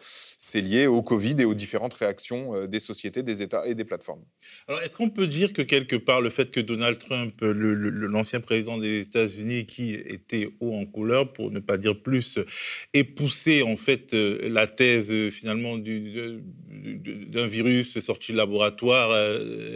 lié 0.53 0.85
au 0.85 1.01
Covid 1.01 1.35
et 1.39 1.45
aux 1.45 1.55
différentes 1.55 1.95
réactions 1.95 2.55
euh, 2.55 2.67
des 2.67 2.79
sociétés, 2.79 3.23
des 3.23 3.41
États 3.41 3.65
et 3.65 3.73
des 3.73 3.85
plateformes. 3.85 4.21
Alors, 4.67 4.81
est-ce 4.83 4.95
qu'on 4.95 5.09
peut 5.09 5.25
dire 5.25 5.51
que 5.51 5.63
quelque 5.63 5.95
part, 5.95 6.21
le 6.21 6.29
fait 6.29 6.51
que 6.51 6.59
Donald 6.59 6.99
Trump, 6.99 7.33
l'ancien 7.41 8.39
président 8.39 8.77
des 8.77 8.99
États-Unis, 8.99 9.65
qui 9.65 9.95
était 9.95 10.49
haut 10.59 10.75
en 10.75 10.85
couleur, 10.85 11.33
pour 11.33 11.49
ne 11.49 11.59
pas 11.59 11.77
dire 11.77 11.99
plus, 11.99 12.37
ait 12.93 13.03
poussé 13.03 13.63
en 13.63 13.77
fait 13.77 14.13
la 14.13 14.67
thèse 14.67 15.11
finalement 15.31 15.77
d'un 15.77 17.47
virus 17.47 17.99
sorti 17.99 18.31
de 18.31 18.37
laboratoire 18.37 19.11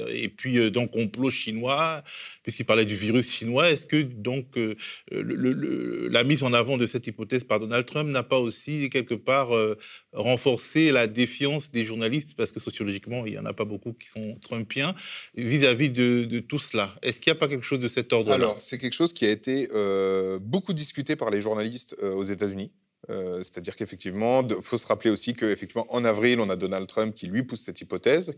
et 0.10 0.30
puis 0.30 0.70
donc 0.72 0.92
on 0.96 1.07
complot 1.08 1.30
chinois, 1.30 2.04
puisqu'il 2.44 2.66
parlait 2.66 2.86
du 2.86 2.96
virus 2.96 3.32
chinois. 3.32 3.72
Est-ce 3.72 3.86
que 3.86 4.02
donc 4.02 4.58
euh, 4.58 4.76
la 5.12 6.24
mise 6.24 6.44
en 6.44 6.54
avant 6.54 6.78
de 6.78 6.86
cette 6.86 7.08
hypothèse 7.08 7.44
par 7.44 7.60
Donald 7.60 7.86
Trump 7.86 8.10
n'a 8.10 8.24
pas 8.24 8.40
aussi 8.40 8.90
quelque 8.90 9.14
part 9.14 9.56
euh, 9.56 9.78
renforcé 10.12 10.92
la 10.92 11.08
défiance 11.08 11.72
des 11.72 11.86
journalistes, 11.86 12.34
parce 12.36 12.52
que 12.52 12.60
sociologiquement, 12.60 13.26
il 13.26 13.34
n'y 13.34 13.40
en 13.40 13.46
a 13.46 13.54
pas 13.54 13.66
beaucoup 13.66 13.94
qui 13.94 14.08
sont 14.08 14.38
trumpiens, 14.42 14.94
vis-à-vis 15.36 15.90
de, 15.90 16.40
tout 16.40 16.60
cela 16.60 16.96
Est-ce 17.02 17.20
qu'il 17.20 17.32
n'y 17.32 17.38
a 17.38 17.40
pas 17.40 17.48
quelque 17.48 17.66
chose 17.66 17.80
de 17.80 17.88
cet 17.88 18.14
ordre-là? 18.14 18.36
Alors, 18.36 18.60
c'est 18.60 18.78
quelque 18.78 18.94
chose 18.94 19.14
qui 19.14 19.26
a 19.26 19.32
été 19.32 19.70
euh, 19.74 20.40
beaucoup 20.40 20.74
discuté 20.74 21.16
par 21.16 21.30
les 21.30 21.42
journalistes 21.42 21.96
aux 22.04 22.24
États-Unis. 22.24 22.72
Euh, 23.10 23.38
c'est-à-dire 23.38 23.76
qu'effectivement, 23.76 24.44
il 24.48 24.62
faut 24.62 24.78
se 24.78 24.88
rappeler 24.88 25.10
aussi 25.10 25.34
qu'effectivement, 25.34 25.86
en 25.90 26.04
avril, 26.06 26.40
on 26.40 26.50
a 26.50 26.56
Donald 26.56 26.88
Trump 26.88 27.14
qui 27.14 27.28
lui 27.28 27.44
pousse 27.44 27.62
cette 27.62 27.80
hypothèse, 27.82 28.36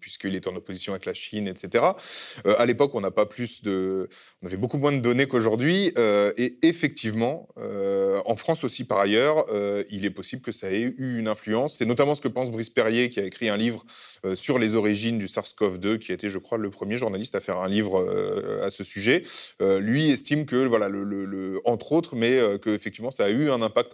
puisqu'il 0.00 0.34
est 0.34 0.46
en 0.46 0.54
opposition 0.54 0.92
avec 0.92 1.04
la 1.04 1.14
Chine, 1.14 1.48
etc. 1.48 1.84
Euh, 2.46 2.54
à 2.58 2.66
l'époque, 2.66 2.94
on 2.94 3.00
n'a 3.00 3.10
pas 3.10 3.26
plus 3.26 3.62
de, 3.62 4.08
on 4.42 4.46
avait 4.46 4.56
beaucoup 4.56 4.78
moins 4.78 4.92
de 4.92 5.00
données 5.00 5.26
qu'aujourd'hui, 5.26 5.92
euh, 5.98 6.32
et 6.36 6.58
effectivement, 6.62 7.48
en 8.26 8.36
France 8.36 8.64
aussi 8.64 8.84
par 8.84 8.98
ailleurs, 8.98 9.44
il 9.90 10.04
est 10.04 10.10
possible 10.10 10.42
que 10.42 10.52
ça 10.52 10.70
ait 10.70 10.80
eu 10.82 11.18
une 11.18 11.28
influence. 11.28 11.76
C'est 11.76 11.86
notamment 11.86 12.14
ce 12.14 12.20
que 12.20 12.28
pense 12.28 12.50
Brice 12.50 12.70
Perrier, 12.70 13.08
qui 13.08 13.20
a 13.20 13.24
écrit 13.24 13.48
un 13.48 13.56
livre 13.56 13.84
sur 14.34 14.58
les 14.58 14.74
origines 14.74 15.18
du 15.18 15.26
SARS-CoV-2, 15.26 15.98
qui 15.98 16.12
a 16.12 16.14
été, 16.14 16.30
je 16.30 16.38
crois, 16.38 16.58
le 16.58 16.70
premier 16.70 16.96
journaliste 16.96 17.34
à 17.34 17.40
faire 17.40 17.58
un 17.58 17.68
livre 17.68 18.04
à 18.62 18.70
ce 18.70 18.84
sujet. 18.84 19.22
lui 19.60 20.10
estime 20.10 20.46
que, 20.46 20.66
voilà, 20.66 20.88
entre 21.64 21.92
autres, 21.92 22.16
mais 22.16 22.38
que 22.60 22.70
effectivement, 22.70 23.10
ça 23.10 23.24
a 23.24 23.30
eu 23.30 23.50
un 23.50 23.62
impact 23.62 23.92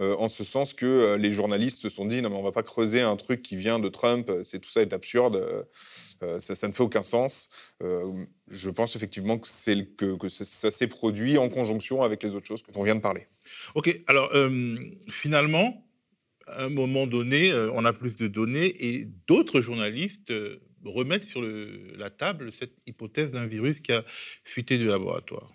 euh, 0.00 0.14
en 0.18 0.28
ce 0.28 0.44
sens 0.44 0.72
que 0.74 0.86
euh, 0.86 1.16
les 1.16 1.32
journalistes 1.32 1.82
se 1.82 1.88
sont 1.88 2.06
dit 2.06 2.22
non 2.22 2.30
mais 2.30 2.36
on 2.36 2.42
va 2.42 2.52
pas 2.52 2.62
creuser 2.62 3.00
un 3.00 3.16
truc 3.16 3.42
qui 3.42 3.56
vient 3.56 3.78
de 3.78 3.88
Trump, 3.88 4.30
c'est 4.42 4.60
tout 4.60 4.70
ça 4.70 4.82
est 4.82 4.92
absurde, 4.92 5.36
euh, 6.22 6.40
ça, 6.40 6.68
ne 6.68 6.72
fait 6.72 6.82
aucun 6.82 7.02
sens. 7.02 7.50
je 7.80 8.70
pense 8.70 8.96
effectivement 8.96 9.38
que, 9.38 9.48
c'est 9.48 9.86
que, 9.96 10.16
que 10.16 10.28
ça, 10.28 10.70
s'est 10.70 10.86
produit 10.86 11.38
en 11.38 11.48
conjonction 11.48 12.02
avec 12.02 12.22
les 12.22 12.34
autres 12.34 12.46
choses 12.46 12.62
que 12.62 12.70
on 12.76 12.82
vient 12.82 12.96
de 12.96 13.00
parler. 13.00 13.26
Ok, 13.74 13.98
alors 14.06 14.30
finalement, 15.08 15.84
à 16.46 16.64
un 16.64 16.68
moment 16.68 17.06
donné, 17.06 17.52
on 17.74 17.84
a 17.84 17.92
plus 17.92 18.16
de 18.16 18.28
données 18.28 18.72
et 18.80 19.08
d'autres 19.26 19.60
journalistes 19.60 20.32
remettent 20.84 21.24
sur 21.24 21.42
la 21.42 22.10
table 22.10 22.52
cette 22.52 22.74
hypothèse 22.86 23.32
d'un 23.32 23.46
virus 23.46 23.80
qui 23.80 23.92
a 23.92 24.04
fuité 24.44 24.78
du 24.78 24.86
laboratoire. 24.86 25.48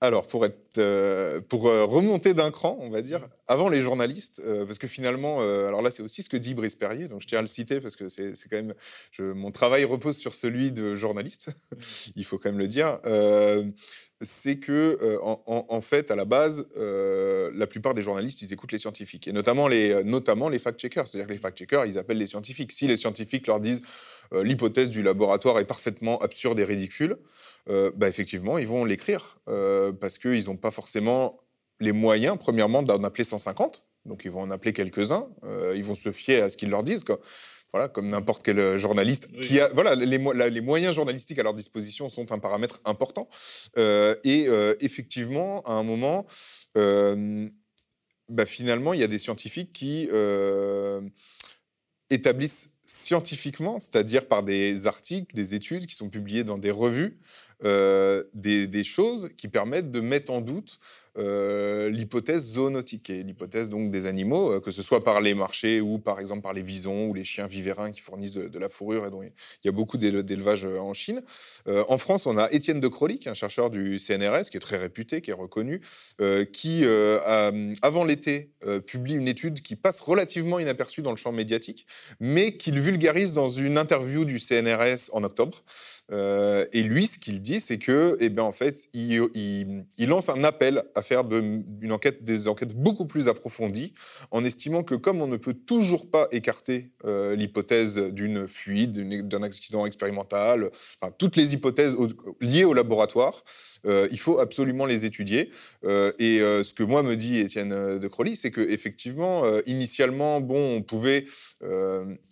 Alors, 0.00 0.28
pour, 0.28 0.46
être, 0.46 0.78
euh, 0.78 1.40
pour 1.40 1.66
euh, 1.66 1.84
remonter 1.84 2.32
d'un 2.32 2.52
cran, 2.52 2.76
on 2.80 2.88
va 2.88 3.02
dire, 3.02 3.28
avant 3.48 3.68
les 3.68 3.82
journalistes, 3.82 4.40
euh, 4.46 4.64
parce 4.64 4.78
que 4.78 4.86
finalement, 4.86 5.40
alors 5.40 5.82
là, 5.82 5.90
c'est 5.90 6.04
aussi 6.04 6.22
ce 6.22 6.28
que 6.28 6.36
dit 6.36 6.54
Brice 6.54 6.76
Perrier, 6.76 7.08
donc 7.08 7.22
je 7.22 7.26
tiens 7.26 7.40
à 7.40 7.42
le 7.42 7.48
citer 7.48 7.80
parce 7.80 7.96
que 7.96 8.08
c'est 8.08 8.34
quand 8.48 8.56
même. 8.56 8.74
mon 9.18 9.50
travail 9.50 9.84
repose 9.84 10.16
sur 10.16 10.34
celui 10.34 10.70
de 10.70 10.94
journaliste, 10.94 11.50
il 12.16 12.24
faut 12.24 12.38
quand 12.38 12.50
même 12.50 12.60
le 12.60 12.68
dire. 12.68 13.00
C'est 14.20 14.56
que, 14.56 14.98
en, 15.22 15.80
fait, 15.80 16.10
à 16.10 16.16
la 16.16 16.24
base, 16.24 16.68
la 16.76 17.66
plupart 17.66 17.94
des 17.94 18.02
journalistes, 18.02 18.42
ils 18.42 18.52
écoutent 18.52 18.72
les 18.72 18.78
scientifiques, 18.78 19.28
et 19.28 19.32
notamment 19.32 19.68
les, 19.68 20.02
notamment 20.02 20.48
les 20.48 20.58
fact-checkers. 20.58 21.06
C'est-à-dire 21.06 21.28
que 21.28 21.32
les 21.32 21.38
fact-checkers, 21.38 21.86
ils 21.86 21.98
appellent 21.98 22.18
les 22.18 22.26
scientifiques. 22.26 22.72
Si 22.72 22.86
les 22.86 22.96
scientifiques 22.96 23.46
leur 23.46 23.60
disent 23.60 23.82
l'hypothèse 24.32 24.90
du 24.90 25.02
laboratoire 25.02 25.58
est 25.58 25.64
parfaitement 25.64 26.18
absurde 26.18 26.58
et 26.58 26.64
ridicule, 26.64 27.16
euh, 27.70 27.90
bah, 27.94 28.08
effectivement, 28.08 28.58
ils 28.58 28.66
vont 28.66 28.84
l'écrire 28.84 29.38
euh, 29.48 29.92
parce 29.92 30.18
qu'ils 30.18 30.46
n'ont 30.46 30.56
pas 30.56 30.70
forcément 30.70 31.36
les 31.80 31.92
moyens, 31.92 32.36
premièrement, 32.38 32.82
d'en 32.82 33.02
appeler 33.04 33.24
150. 33.24 33.84
Donc, 34.06 34.22
ils 34.24 34.30
vont 34.30 34.40
en 34.40 34.50
appeler 34.50 34.72
quelques-uns. 34.72 35.28
Euh, 35.44 35.74
ils 35.76 35.84
vont 35.84 35.94
se 35.94 36.12
fier 36.12 36.42
à 36.42 36.50
ce 36.50 36.56
qu'ils 36.56 36.70
leur 36.70 36.82
disent. 36.82 37.04
Voilà, 37.72 37.88
comme 37.88 38.08
n'importe 38.08 38.42
quel 38.42 38.78
journaliste 38.78 39.30
qui 39.42 39.60
a, 39.60 39.68
voilà, 39.68 39.94
les, 39.94 40.06
les, 40.06 40.60
moyens 40.60 40.94
journalistiques 40.94 41.38
à 41.38 41.42
leur 41.42 41.52
disposition 41.52 42.08
sont 42.08 42.32
un 42.32 42.38
paramètre 42.38 42.80
important. 42.84 43.28
et 43.76 44.48
effectivement, 44.80 45.60
à 45.62 45.72
un 45.72 45.82
moment, 45.82 46.26
bah, 46.74 48.46
finalement, 48.46 48.94
il 48.94 49.00
y 49.00 49.04
a 49.04 49.08
des 49.08 49.18
scientifiques 49.18 49.72
qui 49.74 50.08
établissent 52.10 52.78
scientifiquement, 52.86 53.78
c'est-à-dire 53.78 54.26
par 54.26 54.42
des 54.42 54.86
articles, 54.86 55.34
des 55.36 55.54
études 55.54 55.86
qui 55.86 55.94
sont 55.94 56.08
publiées 56.08 56.42
dans 56.42 56.56
des 56.56 56.70
revues, 56.70 57.18
euh, 57.64 58.24
des, 58.32 58.84
choses 58.84 59.30
qui 59.36 59.48
permettent 59.48 59.90
de 59.90 60.00
mettre 60.00 60.32
en 60.32 60.40
doute 60.40 60.78
euh, 61.18 61.90
l'hypothèse 61.90 62.52
zoonotique, 62.52 63.10
et 63.10 63.22
l'hypothèse 63.22 63.70
donc 63.70 63.90
des 63.90 64.06
animaux, 64.06 64.52
euh, 64.52 64.60
que 64.60 64.70
ce 64.70 64.82
soit 64.82 65.02
par 65.02 65.20
les 65.20 65.34
marchés 65.34 65.80
ou 65.80 65.98
par 65.98 66.20
exemple 66.20 66.42
par 66.42 66.52
les 66.52 66.62
visons 66.62 67.06
ou 67.08 67.14
les 67.14 67.24
chiens 67.24 67.46
vivérins 67.46 67.90
qui 67.90 68.00
fournissent 68.00 68.32
de, 68.32 68.58
la 68.58 68.68
fourrure, 68.68 69.06
et 69.06 69.10
dont 69.10 69.22
il 69.22 69.32
y 69.64 69.68
a 69.68 69.72
beaucoup 69.72 69.96
d'élevage 69.96 70.64
en 70.64 70.92
Chine. 70.92 71.22
en 71.66 71.98
France, 71.98 72.26
on 72.26 72.36
a 72.36 72.50
Étienne 72.50 72.80
de 72.80 72.88
Crolly, 72.88 73.18
qui 73.18 73.28
est 73.28 73.30
un 73.30 73.34
chercheur 73.34 73.70
du 73.70 73.98
CNRS, 73.98 74.50
qui 74.50 74.56
est 74.56 74.60
très 74.60 74.76
réputé, 74.76 75.20
qui 75.20 75.30
est 75.30 75.34
reconnu, 75.34 75.80
qui, 76.52 76.84
avant 77.82 78.04
l'été, 78.04 78.50
publie 78.86 79.14
une 79.14 79.28
étude 79.28 79.62
qui 79.62 79.76
passe 79.76 80.00
relativement 80.00 80.58
inaperçue 80.58 81.02
dans 81.02 81.12
le 81.12 81.16
champ 81.16 81.30
médiatique, 81.30 81.86
mais 82.18 82.56
qu'il 82.56 82.80
vulgarise 82.80 83.32
dans 83.32 83.50
une 83.50 83.78
interview 83.78 84.24
du 84.24 84.40
CNRS 84.40 85.10
en 85.12 85.22
octobre. 85.22 85.62
et 86.10 86.82
lui, 86.82 87.06
ce 87.06 87.18
qu'il 87.18 87.40
dit, 87.40 87.60
c'est 87.60 87.78
que, 87.78 88.16
eh 88.20 88.28
bien, 88.28 88.44
en 88.44 88.52
fait, 88.52 88.88
il 88.92 90.08
lance 90.08 90.28
un 90.28 90.42
appel 90.42 90.82
à 90.94 91.02
faire 91.08 91.24
de, 91.24 91.42
une 91.80 91.92
enquête, 91.92 92.22
des 92.22 92.48
enquêtes 92.48 92.74
beaucoup 92.74 93.06
plus 93.06 93.28
approfondies, 93.28 93.92
en 94.30 94.44
estimant 94.44 94.82
que 94.82 94.94
comme 94.94 95.22
on 95.22 95.26
ne 95.26 95.38
peut 95.38 95.54
toujours 95.54 96.10
pas 96.10 96.28
écarter 96.30 96.90
euh, 97.04 97.34
l'hypothèse 97.34 97.96
d'une 97.96 98.46
fuite, 98.46 98.92
d'un 98.92 99.42
accident 99.42 99.86
expérimental, 99.86 100.70
toutes 101.18 101.36
les 101.36 101.54
hypothèses 101.54 101.96
liées 102.40 102.64
au 102.64 102.74
laboratoire, 102.74 103.42
euh, 103.86 104.08
il 104.10 104.18
faut 104.18 104.38
absolument 104.38 104.84
les 104.84 105.04
étudier. 105.04 105.50
Euh, 105.84 106.12
et 106.18 106.38
ce 106.38 106.74
que 106.74 106.82
moi 106.82 107.02
me 107.02 107.16
dit 107.16 107.38
Étienne 107.38 107.98
de 107.98 108.08
Crolly, 108.08 108.36
c'est 108.36 108.50
que 108.50 108.60
effectivement, 108.60 109.44
initialement, 109.66 110.40
bon, 110.40 110.76
on 110.76 110.82
pouvait 110.82 111.24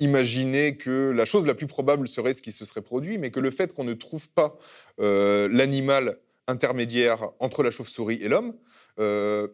imaginer 0.00 0.76
que 0.76 1.11
la 1.11 1.25
chose 1.25 1.47
la 1.47 1.54
plus 1.54 1.66
probable 1.66 2.09
serait 2.09 2.35
ce 2.35 2.42
qui 2.42 2.52
se 2.52 2.64
serait 2.64 2.83
produit, 2.83 3.18
mais 3.18 3.30
que 3.30 3.40
le 3.40 3.50
fait 3.50 3.73
qu'on 3.73 3.85
ne 3.85 3.95
trouve 3.95 4.28
pas 4.28 4.59
l'animal 4.99 6.18
intermédiaire 6.47 7.31
entre 7.38 7.62
la 7.62 7.71
chauve-souris 7.71 8.19
et 8.23 8.29
l'homme, 8.29 8.55
euh, 8.99 9.49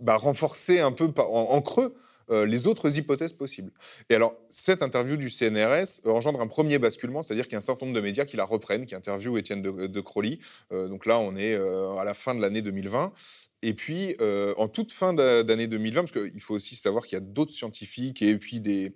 bah, 0.00 0.16
renforcer 0.16 0.80
un 0.80 0.92
peu 0.92 1.12
en, 1.16 1.60
creux 1.60 1.94
euh, 2.30 2.44
les 2.46 2.66
autres 2.66 2.98
hypothèses 2.98 3.32
possibles. 3.32 3.72
Et 4.10 4.14
alors, 4.14 4.34
cette 4.48 4.82
interview 4.82 5.16
du 5.16 5.30
CNRS 5.30 6.06
engendre 6.06 6.40
un 6.40 6.46
premier 6.46 6.78
basculement, 6.78 7.22
c'est-à-dire 7.22 7.44
qu'il 7.44 7.54
y 7.54 7.56
a 7.56 7.58
un 7.58 7.62
certain 7.62 7.86
nombre 7.86 7.96
de 7.96 8.02
médias 8.02 8.24
qui 8.24 8.36
la 8.36 8.44
reprennent, 8.44 8.86
qui 8.86 8.94
interviewent 8.94 9.38
Étienne 9.38 9.62
de, 9.62 9.86
de 9.86 10.00
Crowley. 10.00 10.38
Euh, 10.72 10.88
donc 10.88 11.06
là, 11.06 11.18
on 11.18 11.36
est 11.36 11.54
à 11.54 12.04
la 12.04 12.14
fin 12.14 12.34
de 12.34 12.40
l'année 12.40 12.62
2020. 12.62 13.12
Et 13.62 13.74
puis, 13.74 14.16
en 14.56 14.68
toute 14.68 14.92
fin 14.92 15.12
d'année 15.12 15.66
2020, 15.66 16.04
parce 16.04 16.12
qu'il 16.12 16.40
faut 16.40 16.54
aussi 16.54 16.76
savoir 16.76 17.06
qu'il 17.06 17.16
y 17.16 17.20
a 17.20 17.24
d'autres 17.24 17.52
scientifiques 17.52 18.22
et 18.22 18.36
puis 18.36 18.60
des, 18.60 18.92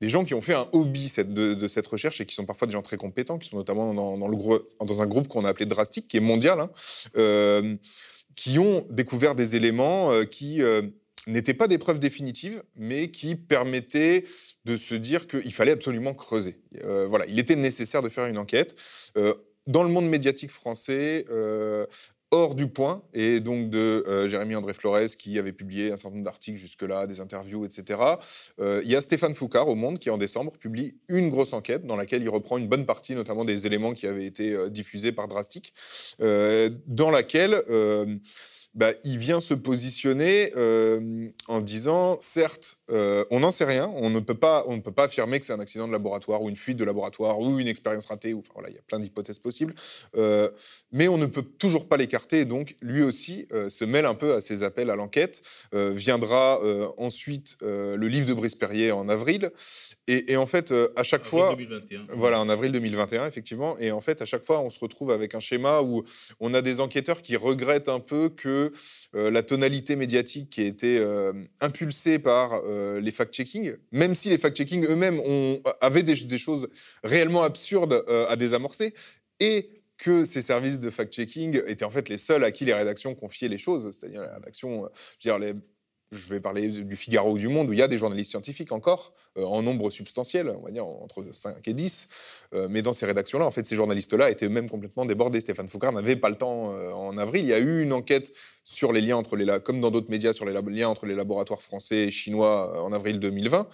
gens 0.00 0.24
qui 0.24 0.34
ont 0.34 0.40
fait 0.40 0.54
un 0.54 0.66
hobby 0.72 1.12
de, 1.26 1.68
cette 1.68 1.86
recherche 1.86 2.20
et 2.20 2.26
qui 2.26 2.34
sont 2.34 2.46
parfois 2.46 2.66
des 2.66 2.72
gens 2.72 2.82
très 2.82 2.96
compétents, 2.96 3.38
qui 3.38 3.48
sont 3.48 3.56
notamment 3.56 3.92
dans, 3.92 5.02
un 5.02 5.06
groupe 5.06 5.28
qu'on 5.28 5.44
a 5.44 5.48
appelé 5.50 5.66
Drastic, 5.66 6.08
qui 6.08 6.16
est 6.16 6.20
mondial, 6.20 6.60
hein, 6.60 6.70
euh, 7.16 7.74
qui 8.34 8.58
ont 8.58 8.86
découvert 8.90 9.34
des 9.34 9.56
éléments 9.56 10.10
euh, 10.12 10.24
qui 10.24 10.62
euh, 10.62 10.82
n'étaient 11.26 11.54
pas 11.54 11.66
des 11.66 11.78
preuves 11.78 11.98
définitives, 11.98 12.62
mais 12.76 13.10
qui 13.10 13.34
permettaient 13.34 14.24
de 14.64 14.76
se 14.76 14.94
dire 14.94 15.26
qu'il 15.26 15.52
fallait 15.52 15.72
absolument 15.72 16.14
creuser. 16.14 16.56
voilà, 17.08 17.26
il 17.26 17.38
était 17.38 17.56
nécessaire 17.56 18.02
de 18.02 18.08
faire 18.08 18.26
une 18.26 18.38
enquête. 18.38 18.76
dans 19.66 19.82
le 19.82 19.90
monde 19.90 20.08
médiatique 20.08 20.50
français, 20.50 21.26
hors 22.30 22.54
du 22.54 22.68
point, 22.68 23.02
et 23.14 23.40
donc 23.40 23.70
de 23.70 24.04
euh, 24.06 24.28
Jérémy 24.28 24.54
André 24.54 24.74
Flores, 24.74 25.16
qui 25.18 25.38
avait 25.38 25.52
publié 25.52 25.92
un 25.92 25.96
certain 25.96 26.16
nombre 26.16 26.24
d'articles 26.24 26.58
jusque-là, 26.58 27.06
des 27.06 27.20
interviews, 27.20 27.64
etc. 27.64 28.00
Euh, 28.60 28.82
il 28.84 28.90
y 28.90 28.96
a 28.96 29.00
Stéphane 29.00 29.34
Foucard 29.34 29.68
au 29.68 29.74
Monde, 29.74 29.98
qui 29.98 30.10
en 30.10 30.18
décembre 30.18 30.56
publie 30.58 30.96
une 31.08 31.30
grosse 31.30 31.52
enquête 31.52 31.86
dans 31.86 31.96
laquelle 31.96 32.22
il 32.22 32.28
reprend 32.28 32.58
une 32.58 32.68
bonne 32.68 32.84
partie, 32.84 33.14
notamment 33.14 33.44
des 33.44 33.66
éléments 33.66 33.94
qui 33.94 34.06
avaient 34.06 34.26
été 34.26 34.52
euh, 34.52 34.68
diffusés 34.68 35.12
par 35.12 35.28
Drastic, 35.28 35.72
dans 36.18 37.10
laquelle 37.10 37.62
bah, 38.74 38.92
il 39.04 39.18
vient 39.18 39.40
se 39.40 39.54
positionner 39.54 40.52
en 41.48 41.60
disant, 41.60 42.18
certes, 42.20 42.77
euh, 42.90 43.24
on 43.30 43.40
n'en 43.40 43.50
sait 43.50 43.64
rien, 43.64 43.90
on 43.94 44.10
ne, 44.10 44.20
peut 44.20 44.34
pas, 44.34 44.64
on 44.66 44.76
ne 44.76 44.80
peut 44.80 44.92
pas 44.92 45.04
affirmer 45.04 45.40
que 45.40 45.46
c'est 45.46 45.52
un 45.52 45.60
accident 45.60 45.86
de 45.86 45.92
laboratoire 45.92 46.42
ou 46.42 46.48
une 46.48 46.56
fuite 46.56 46.76
de 46.76 46.84
laboratoire 46.84 47.38
ou 47.40 47.58
une 47.58 47.68
expérience 47.68 48.06
ratée, 48.06 48.34
ou, 48.34 48.40
enfin, 48.40 48.52
voilà, 48.54 48.70
il 48.70 48.74
y 48.74 48.78
a 48.78 48.82
plein 48.82 48.98
d'hypothèses 48.98 49.38
possibles, 49.38 49.74
euh, 50.16 50.50
mais 50.92 51.08
on 51.08 51.18
ne 51.18 51.26
peut 51.26 51.42
toujours 51.42 51.86
pas 51.86 51.96
l'écarter, 51.96 52.44
donc 52.44 52.76
lui 52.80 53.02
aussi 53.02 53.46
se 53.68 53.84
mêle 53.84 54.06
un 54.06 54.14
peu 54.14 54.34
à 54.34 54.40
ces 54.40 54.62
appels 54.62 54.90
à 54.90 54.96
l'enquête. 54.96 55.42
viendra 55.72 56.60
ensuite 56.96 57.56
le 57.60 58.08
livre 58.08 58.26
de 58.26 58.34
Brice 58.34 58.54
Perrier 58.54 58.92
en 58.92 59.08
avril, 59.08 59.50
et, 60.06 60.36
en 60.36 60.46
fait, 60.46 60.72
à 60.96 61.02
chaque 61.02 61.24
fois... 61.24 61.50
2021. 61.50 62.06
Voilà, 62.10 62.40
en 62.40 62.48
avril 62.48 62.72
2021, 62.72 63.26
effectivement, 63.26 63.76
et 63.78 63.92
en 63.92 64.00
fait, 64.00 64.22
à 64.22 64.24
chaque 64.24 64.44
fois, 64.44 64.60
on 64.60 64.70
se 64.70 64.78
retrouve 64.78 65.10
avec 65.10 65.34
un 65.34 65.40
schéma 65.40 65.82
où 65.82 66.02
on 66.40 66.54
a 66.54 66.62
des 66.62 66.80
enquêteurs 66.80 67.22
qui 67.22 67.36
regrettent 67.36 67.88
un 67.88 68.00
peu 68.00 68.28
que 68.28 68.72
euh, 69.14 69.30
la 69.30 69.42
tonalité 69.42 69.96
médiatique 69.96 70.50
qui 70.50 70.62
a 70.62 70.64
été 70.64 70.98
euh, 70.98 71.32
impulsée 71.60 72.18
par 72.18 72.60
euh, 72.78 73.00
les 73.00 73.10
fact-checking, 73.10 73.74
même 73.92 74.14
si 74.14 74.28
les 74.28 74.38
fact-checking 74.38 74.86
eux-mêmes 74.86 75.20
avaient 75.80 76.02
des, 76.02 76.38
choses 76.38 76.68
réellement 77.02 77.42
absurdes 77.42 78.04
à 78.28 78.36
désamorcer, 78.36 78.94
et 79.40 79.70
que 79.96 80.24
ces 80.24 80.42
services 80.42 80.78
de 80.78 80.90
fact-checking 80.90 81.60
étaient 81.66 81.84
en 81.84 81.90
fait 81.90 82.08
les 82.08 82.18
seuls 82.18 82.44
à 82.44 82.52
qui 82.52 82.64
les 82.64 82.74
rédactions 82.74 83.14
confiaient 83.14 83.48
les 83.48 83.58
choses, 83.58 83.90
c'est-à-dire 83.92 84.22
les 84.22 84.28
rédactions, 84.28 84.88
je 85.18 85.28
veux 85.28 85.38
dire, 85.38 85.38
les, 85.38 85.54
je 86.10 86.28
vais 86.28 86.40
parler 86.40 86.68
du 86.68 86.96
Figaro 86.96 87.32
ou 87.32 87.38
du 87.38 87.48
Monde, 87.48 87.68
où 87.68 87.72
il 87.72 87.78
y 87.78 87.82
a 87.82 87.88
des 87.88 87.98
journalistes 87.98 88.30
scientifiques 88.30 88.72
encore, 88.72 89.12
euh, 89.36 89.44
en 89.44 89.62
nombre 89.62 89.90
substantiel, 89.90 90.48
on 90.48 90.64
va 90.64 90.70
dire 90.70 90.86
entre 90.86 91.24
5 91.30 91.66
et 91.68 91.74
10. 91.74 92.08
Euh, 92.54 92.66
mais 92.70 92.80
dans 92.80 92.94
ces 92.94 93.04
rédactions-là, 93.04 93.44
en 93.44 93.50
fait, 93.50 93.66
ces 93.66 93.76
journalistes-là 93.76 94.30
étaient 94.30 94.46
eux-mêmes 94.46 94.70
complètement 94.70 95.04
débordés. 95.04 95.40
Stéphane 95.40 95.68
Foucault 95.68 95.92
n'avait 95.92 96.16
pas 96.16 96.30
le 96.30 96.36
temps 96.36 96.72
euh, 96.72 96.92
en 96.92 97.18
avril. 97.18 97.44
Il 97.44 97.48
y 97.48 97.52
a 97.52 97.58
eu 97.58 97.82
une 97.82 97.92
enquête 97.92 98.32
sur 98.64 98.92
les 98.92 99.00
liens 99.00 99.16
entre 99.16 99.36
les, 99.36 99.58
comme 99.62 99.80
dans 99.80 99.90
d'autres 99.90 100.10
médias, 100.10 100.32
sur 100.32 100.46
les 100.46 100.52
liens 100.52 100.88
entre 100.88 101.06
les 101.06 101.14
laboratoires 101.14 101.60
français 101.60 102.06
et 102.06 102.10
chinois 102.10 102.82
en 102.82 102.92
avril 102.92 103.18
2020. 103.18 103.66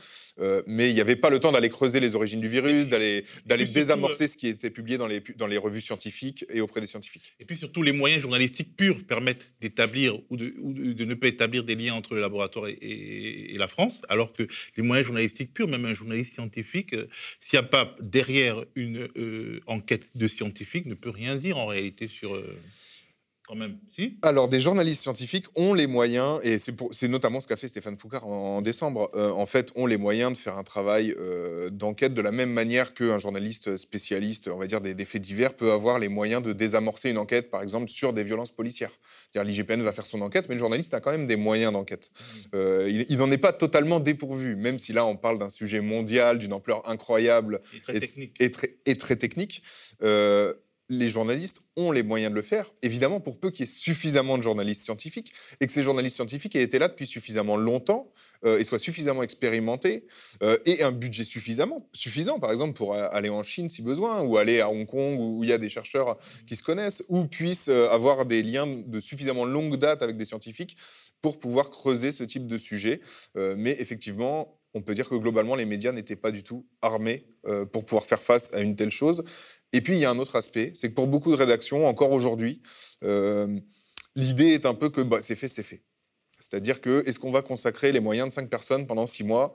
mais 0.68 0.88
il 0.88 0.94
n'y 0.94 1.00
avait 1.00 1.16
pas 1.16 1.30
le 1.30 1.40
temps 1.40 1.50
d'aller 1.50 1.68
creuser 1.68 1.98
les 1.98 2.14
origines 2.14 2.40
du 2.40 2.48
virus, 2.48 2.88
d'aller 2.88 3.24
désamorcer 3.46 4.28
ce 4.28 4.36
qui 4.36 4.46
était 4.46 4.70
publié 4.70 4.96
dans 4.96 5.08
les, 5.08 5.20
dans 5.36 5.48
les 5.48 5.58
revues 5.58 5.80
scientifiques 5.80 6.44
et 6.48 6.60
auprès 6.60 6.80
des 6.80 6.86
scientifiques. 6.86 7.34
Et 7.40 7.44
puis 7.44 7.56
surtout, 7.56 7.82
les 7.82 7.90
moyens 7.90 8.22
journalistiques 8.22 8.76
purs 8.76 9.04
permettent 9.04 9.50
d'établir 9.60 10.20
ou 10.30 10.36
de, 10.36 10.54
ou 10.60 10.72
de 10.72 11.04
ne 11.04 11.14
pas 11.14 11.26
établir 11.26 11.64
des 11.64 11.74
liens 11.74 11.94
entre 11.94 12.14
les 12.14 12.23
laboratoire 12.24 12.68
et, 12.68 13.54
la 13.56 13.68
France, 13.68 14.02
alors 14.08 14.32
que 14.32 14.46
les 14.76 14.82
moyens 14.82 15.06
journalistiques 15.06 15.54
purs, 15.54 15.68
même 15.68 15.84
un 15.84 15.94
journaliste 15.94 16.34
scientifique, 16.34 16.92
euh, 16.92 17.06
s'il 17.40 17.58
n'y 17.58 17.64
a 17.64 17.68
pas 17.68 17.94
derrière 18.00 18.64
une 18.74 19.08
euh, 19.16 19.60
enquête 19.66 20.16
de 20.16 20.26
scientifique, 20.28 20.86
ne 20.86 20.94
peut 20.94 21.10
rien 21.10 21.36
dire 21.36 21.56
en 21.58 21.66
réalité 21.66 22.08
sur... 22.08 22.34
Quand 23.46 23.56
même, 23.56 23.76
si? 23.90 24.16
Alors, 24.22 24.48
des 24.48 24.62
journalistes 24.62 25.02
scientifiques 25.02 25.44
ont 25.54 25.74
les 25.74 25.86
moyens, 25.86 26.40
et 26.44 26.58
c'est 26.58 27.08
notamment 27.08 27.40
ce 27.40 27.46
qu'a 27.46 27.58
fait 27.58 27.68
Stéphane 27.68 27.98
Foucard 27.98 28.26
en, 28.26 28.62
décembre, 28.62 29.10
euh, 29.14 29.30
en 29.32 29.44
fait, 29.44 29.70
ont 29.76 29.84
les 29.84 29.98
moyens 29.98 30.32
de 30.32 30.38
faire 30.38 30.56
un 30.56 30.62
travail 30.62 31.14
euh, 31.18 31.68
d'enquête 31.68 32.14
de 32.14 32.22
la 32.22 32.32
même 32.32 32.50
manière 32.50 32.94
qu'un 32.94 33.18
journaliste 33.18 33.76
spécialiste, 33.76 34.48
on 34.48 34.56
va 34.56 34.66
dire, 34.66 34.80
des, 34.80 35.04
faits 35.04 35.20
divers, 35.20 35.52
peut 35.52 35.72
avoir 35.72 35.98
les 35.98 36.08
moyens 36.08 36.42
de 36.42 36.54
désamorcer 36.54 37.10
une 37.10 37.18
enquête, 37.18 37.50
par 37.50 37.62
exemple, 37.62 37.88
sur 37.88 38.14
des 38.14 38.24
violences 38.24 38.50
policières. 38.50 38.92
L'IGPN 39.34 39.82
va 39.82 39.92
faire 39.92 40.06
son 40.06 40.22
enquête, 40.22 40.48
mais 40.48 40.54
le 40.54 40.60
journaliste 40.60 40.94
a 40.94 41.00
quand 41.00 41.10
même 41.10 41.26
des 41.26 41.36
moyens 41.36 41.74
d'enquête. 41.74 42.10
Mmh. 42.14 42.48
Euh, 42.54 43.04
il 43.10 43.18
n'en 43.18 43.30
est 43.30 43.36
pas 43.36 43.52
totalement 43.52 44.00
dépourvu, 44.00 44.56
même 44.56 44.78
si 44.78 44.94
là, 44.94 45.04
on 45.04 45.16
parle 45.16 45.38
d'un 45.38 45.50
sujet 45.50 45.82
mondial, 45.82 46.38
d'une 46.38 46.54
ampleur 46.54 46.88
incroyable 46.88 47.60
et 47.74 47.80
très 47.80 48.00
technique. 48.00 48.36
Et 48.40 48.50
très, 48.50 48.76
et 48.86 48.96
très 48.96 49.16
technique 49.16 49.62
les 50.90 51.08
journalistes 51.08 51.62
ont 51.76 51.92
les 51.92 52.02
moyens 52.02 52.30
de 52.30 52.36
le 52.36 52.42
faire, 52.42 52.66
évidemment 52.82 53.18
pour 53.18 53.40
peu 53.40 53.50
qu'il 53.50 53.64
y 53.64 53.68
ait 53.68 53.72
suffisamment 53.72 54.36
de 54.36 54.42
journalistes 54.42 54.82
scientifiques 54.82 55.32
et 55.60 55.66
que 55.66 55.72
ces 55.72 55.82
journalistes 55.82 56.16
scientifiques 56.16 56.54
aient 56.56 56.62
été 56.62 56.78
là 56.78 56.88
depuis 56.88 57.06
suffisamment 57.06 57.56
longtemps 57.56 58.12
euh, 58.44 58.58
et 58.58 58.64
soient 58.64 58.78
suffisamment 58.78 59.22
expérimentés 59.22 60.06
euh, 60.42 60.58
et 60.66 60.82
un 60.82 60.92
budget 60.92 61.24
suffisamment 61.24 61.88
suffisant, 61.94 62.38
par 62.38 62.52
exemple 62.52 62.74
pour 62.74 62.94
aller 62.94 63.30
en 63.30 63.42
Chine 63.42 63.70
si 63.70 63.80
besoin 63.80 64.20
ou 64.22 64.36
aller 64.36 64.60
à 64.60 64.68
Hong 64.68 64.86
Kong 64.86 65.18
où 65.18 65.42
il 65.42 65.50
y 65.50 65.52
a 65.52 65.58
des 65.58 65.70
chercheurs 65.70 66.18
qui 66.46 66.54
se 66.54 66.62
connaissent 66.62 67.02
ou 67.08 67.24
puissent 67.24 67.68
euh, 67.68 67.88
avoir 67.88 68.26
des 68.26 68.42
liens 68.42 68.66
de 68.66 69.00
suffisamment 69.00 69.46
longue 69.46 69.76
date 69.76 70.02
avec 70.02 70.18
des 70.18 70.26
scientifiques 70.26 70.76
pour 71.22 71.38
pouvoir 71.38 71.70
creuser 71.70 72.12
ce 72.12 72.24
type 72.24 72.46
de 72.46 72.58
sujet. 72.58 73.00
mais 73.34 73.74
effectivement, 73.80 74.60
on 74.74 74.82
peut 74.82 74.92
dire 74.92 75.08
que 75.08 75.14
globalement, 75.14 75.54
les 75.54 75.64
médias 75.64 75.90
n'étaient 75.90 76.16
pas 76.16 76.30
du 76.30 76.42
tout 76.42 76.66
armés 76.82 77.26
pour 77.72 77.86
pouvoir 77.86 78.04
faire 78.04 78.20
face 78.20 78.52
à 78.52 78.60
une 78.60 78.76
telle 78.76 78.90
chose. 78.90 79.24
Et 79.74 79.80
puis, 79.80 79.94
il 79.94 79.98
y 79.98 80.04
a 80.04 80.10
un 80.10 80.18
autre 80.20 80.36
aspect, 80.36 80.70
c'est 80.76 80.90
que 80.90 80.94
pour 80.94 81.08
beaucoup 81.08 81.32
de 81.32 81.36
rédactions, 81.36 81.88
encore 81.88 82.12
aujourd'hui, 82.12 82.62
euh, 83.02 83.58
l'idée 84.14 84.50
est 84.50 84.66
un 84.66 84.74
peu 84.74 84.88
que 84.88 85.00
bah, 85.00 85.20
c'est 85.20 85.34
fait, 85.34 85.48
c'est 85.48 85.64
fait. 85.64 85.82
C'est-à-dire 86.38 86.80
que 86.80 87.02
est-ce 87.08 87.18
qu'on 87.18 87.32
va 87.32 87.42
consacrer 87.42 87.90
les 87.90 87.98
moyens 87.98 88.28
de 88.28 88.32
cinq 88.32 88.48
personnes 88.48 88.86
pendant 88.86 89.04
six 89.06 89.24
mois 89.24 89.52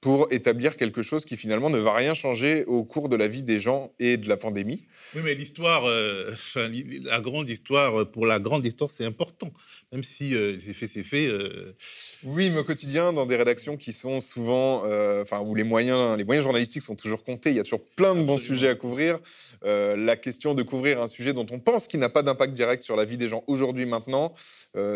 pour 0.00 0.32
établir 0.32 0.76
quelque 0.76 1.02
chose 1.02 1.24
qui 1.24 1.36
finalement 1.36 1.70
ne 1.70 1.78
va 1.78 1.92
rien 1.92 2.14
changer 2.14 2.64
au 2.66 2.84
cours 2.84 3.08
de 3.08 3.16
la 3.16 3.26
vie 3.26 3.42
des 3.42 3.58
gens 3.58 3.92
et 3.98 4.16
de 4.16 4.28
la 4.28 4.36
pandémie. 4.36 4.86
Oui, 5.16 5.22
mais 5.24 5.34
l'histoire, 5.34 5.86
euh, 5.86 6.30
la 6.54 7.20
grande 7.20 7.48
histoire, 7.48 8.08
pour 8.10 8.24
la 8.24 8.38
grande 8.38 8.64
histoire, 8.64 8.90
c'est 8.90 9.04
important. 9.04 9.52
Même 9.90 10.04
si 10.04 10.36
euh, 10.36 10.56
c'est 10.64 10.72
fait, 10.72 10.86
c'est 10.86 11.02
fait. 11.02 11.26
Euh. 11.26 11.74
Oui, 12.22 12.50
mais 12.50 12.60
au 12.60 12.64
quotidien, 12.64 13.12
dans 13.12 13.26
des 13.26 13.34
rédactions 13.34 13.76
qui 13.76 13.92
sont 13.92 14.20
souvent, 14.20 14.84
enfin, 15.20 15.40
où 15.40 15.54
les 15.54 15.64
moyens, 15.64 16.16
les 16.16 16.24
moyens 16.24 16.44
journalistiques 16.44 16.82
sont 16.82 16.96
toujours 16.96 17.24
comptés, 17.24 17.50
il 17.50 17.56
y 17.56 17.60
a 17.60 17.64
toujours 17.64 17.84
plein 17.96 18.14
de 18.14 18.22
bons 18.22 18.38
sujets 18.38 18.68
à 18.68 18.74
couvrir. 18.74 19.18
la 19.64 20.16
question 20.16 20.54
de 20.54 20.62
couvrir 20.62 21.02
un 21.02 21.08
sujet 21.08 21.32
dont 21.32 21.46
on 21.50 21.58
pense 21.58 21.88
qu'il 21.88 22.00
n'a 22.00 22.08
pas 22.08 22.22
d'impact 22.22 22.52
direct 22.52 22.82
sur 22.82 22.96
la 22.96 23.04
vie 23.04 23.16
des 23.16 23.28
gens 23.28 23.42
aujourd'hui, 23.46 23.86
maintenant, 23.86 24.32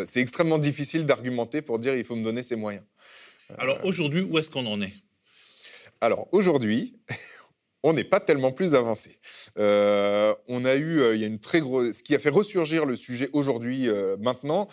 c'est 0.04 0.20
extrêmement 0.20 0.58
difficile 0.58 1.04
d'argumenter 1.04 1.62
pour 1.62 1.78
dire 1.78 1.96
il 1.96 2.04
faut 2.04 2.16
me 2.16 2.24
donner 2.24 2.42
ces 2.42 2.56
moyens. 2.56 2.84
Alors 3.58 3.78
aujourd'hui, 3.84 4.22
où 4.22 4.38
est-ce 4.38 4.50
qu'on 4.50 4.66
en 4.66 4.80
est? 4.80 4.92
Alors 6.00 6.28
aujourd'hui, 6.32 6.96
on 7.82 7.92
n'est 7.92 8.04
pas 8.04 8.20
tellement 8.20 8.52
plus 8.52 8.74
avancé. 8.74 9.18
Euh, 9.58 10.34
on 10.48 10.64
a 10.64 10.74
eu, 10.74 11.00
euh, 11.00 11.14
il 11.14 11.20
y 11.20 11.24
a 11.24 11.26
une 11.26 11.40
très 11.40 11.60
grosse, 11.60 11.92
ce 11.92 12.02
qui 12.02 12.14
a 12.14 12.18
fait 12.18 12.30
ressurgir 12.30 12.84
le 12.84 12.96
sujet 12.96 13.28
aujourd'hui, 13.32 13.88
euh, 13.88 14.16
maintenant, 14.20 14.68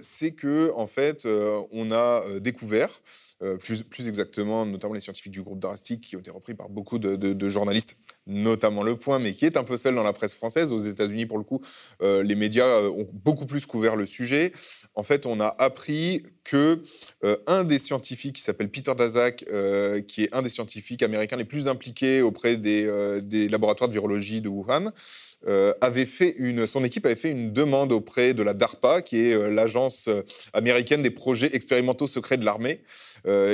c'est 0.00 0.32
que 0.32 0.72
en 0.74 0.86
fait, 0.86 1.26
on 1.72 1.92
a 1.92 2.24
découvert, 2.40 2.90
plus, 3.58 3.82
plus, 3.82 4.08
exactement, 4.08 4.66
notamment 4.66 4.94
les 4.94 5.00
scientifiques 5.00 5.32
du 5.32 5.42
groupe 5.42 5.60
Drastic, 5.60 6.00
qui 6.00 6.16
ont 6.16 6.20
été 6.20 6.30
repris 6.30 6.54
par 6.54 6.68
beaucoup 6.68 6.98
de 6.98 7.48
journalistes 7.48 7.96
notamment 8.30 8.82
Le 8.82 8.96
Point, 8.96 9.18
mais 9.18 9.32
qui 9.32 9.44
est 9.44 9.56
un 9.56 9.64
peu 9.64 9.76
seul 9.76 9.94
dans 9.94 10.02
la 10.02 10.12
presse 10.12 10.34
française. 10.34 10.72
Aux 10.72 10.80
États-Unis, 10.80 11.26
pour 11.26 11.38
le 11.38 11.44
coup, 11.44 11.60
euh, 12.02 12.22
les 12.22 12.34
médias 12.34 12.64
euh, 12.64 12.88
ont 12.88 13.08
beaucoup 13.12 13.46
plus 13.46 13.66
couvert 13.66 13.96
le 13.96 14.06
sujet. 14.06 14.52
En 14.94 15.02
fait, 15.02 15.26
on 15.26 15.40
a 15.40 15.54
appris 15.58 16.22
que 16.44 16.82
euh, 17.24 17.36
un 17.46 17.64
des 17.64 17.78
scientifiques, 17.78 18.36
qui 18.36 18.42
s'appelle 18.42 18.70
Peter 18.70 18.94
Daszak, 18.96 19.44
qui 20.06 20.24
est 20.24 20.34
un 20.34 20.42
des 20.42 20.48
scientifiques 20.48 21.02
américains 21.02 21.36
les 21.36 21.44
plus 21.44 21.68
impliqués 21.68 22.22
auprès 22.22 22.56
des, 22.56 23.20
des 23.22 23.48
laboratoires 23.48 23.88
de 23.88 23.92
virologie 23.92 24.40
de 24.40 24.48
Wuhan, 24.48 24.90
avait 25.80 26.06
fait 26.06 26.34
une, 26.38 26.66
son 26.66 26.84
équipe 26.84 27.06
avait 27.06 27.14
fait 27.14 27.30
une 27.30 27.52
demande 27.52 27.92
auprès 27.92 28.34
de 28.34 28.42
la 28.42 28.54
DARPA, 28.54 29.02
qui 29.02 29.20
est 29.20 29.50
l'agence 29.50 30.08
américaine 30.52 31.02
des 31.02 31.10
projets 31.10 31.54
expérimentaux 31.54 32.06
secrets 32.06 32.36
de 32.36 32.44
l'armée. 32.44 32.80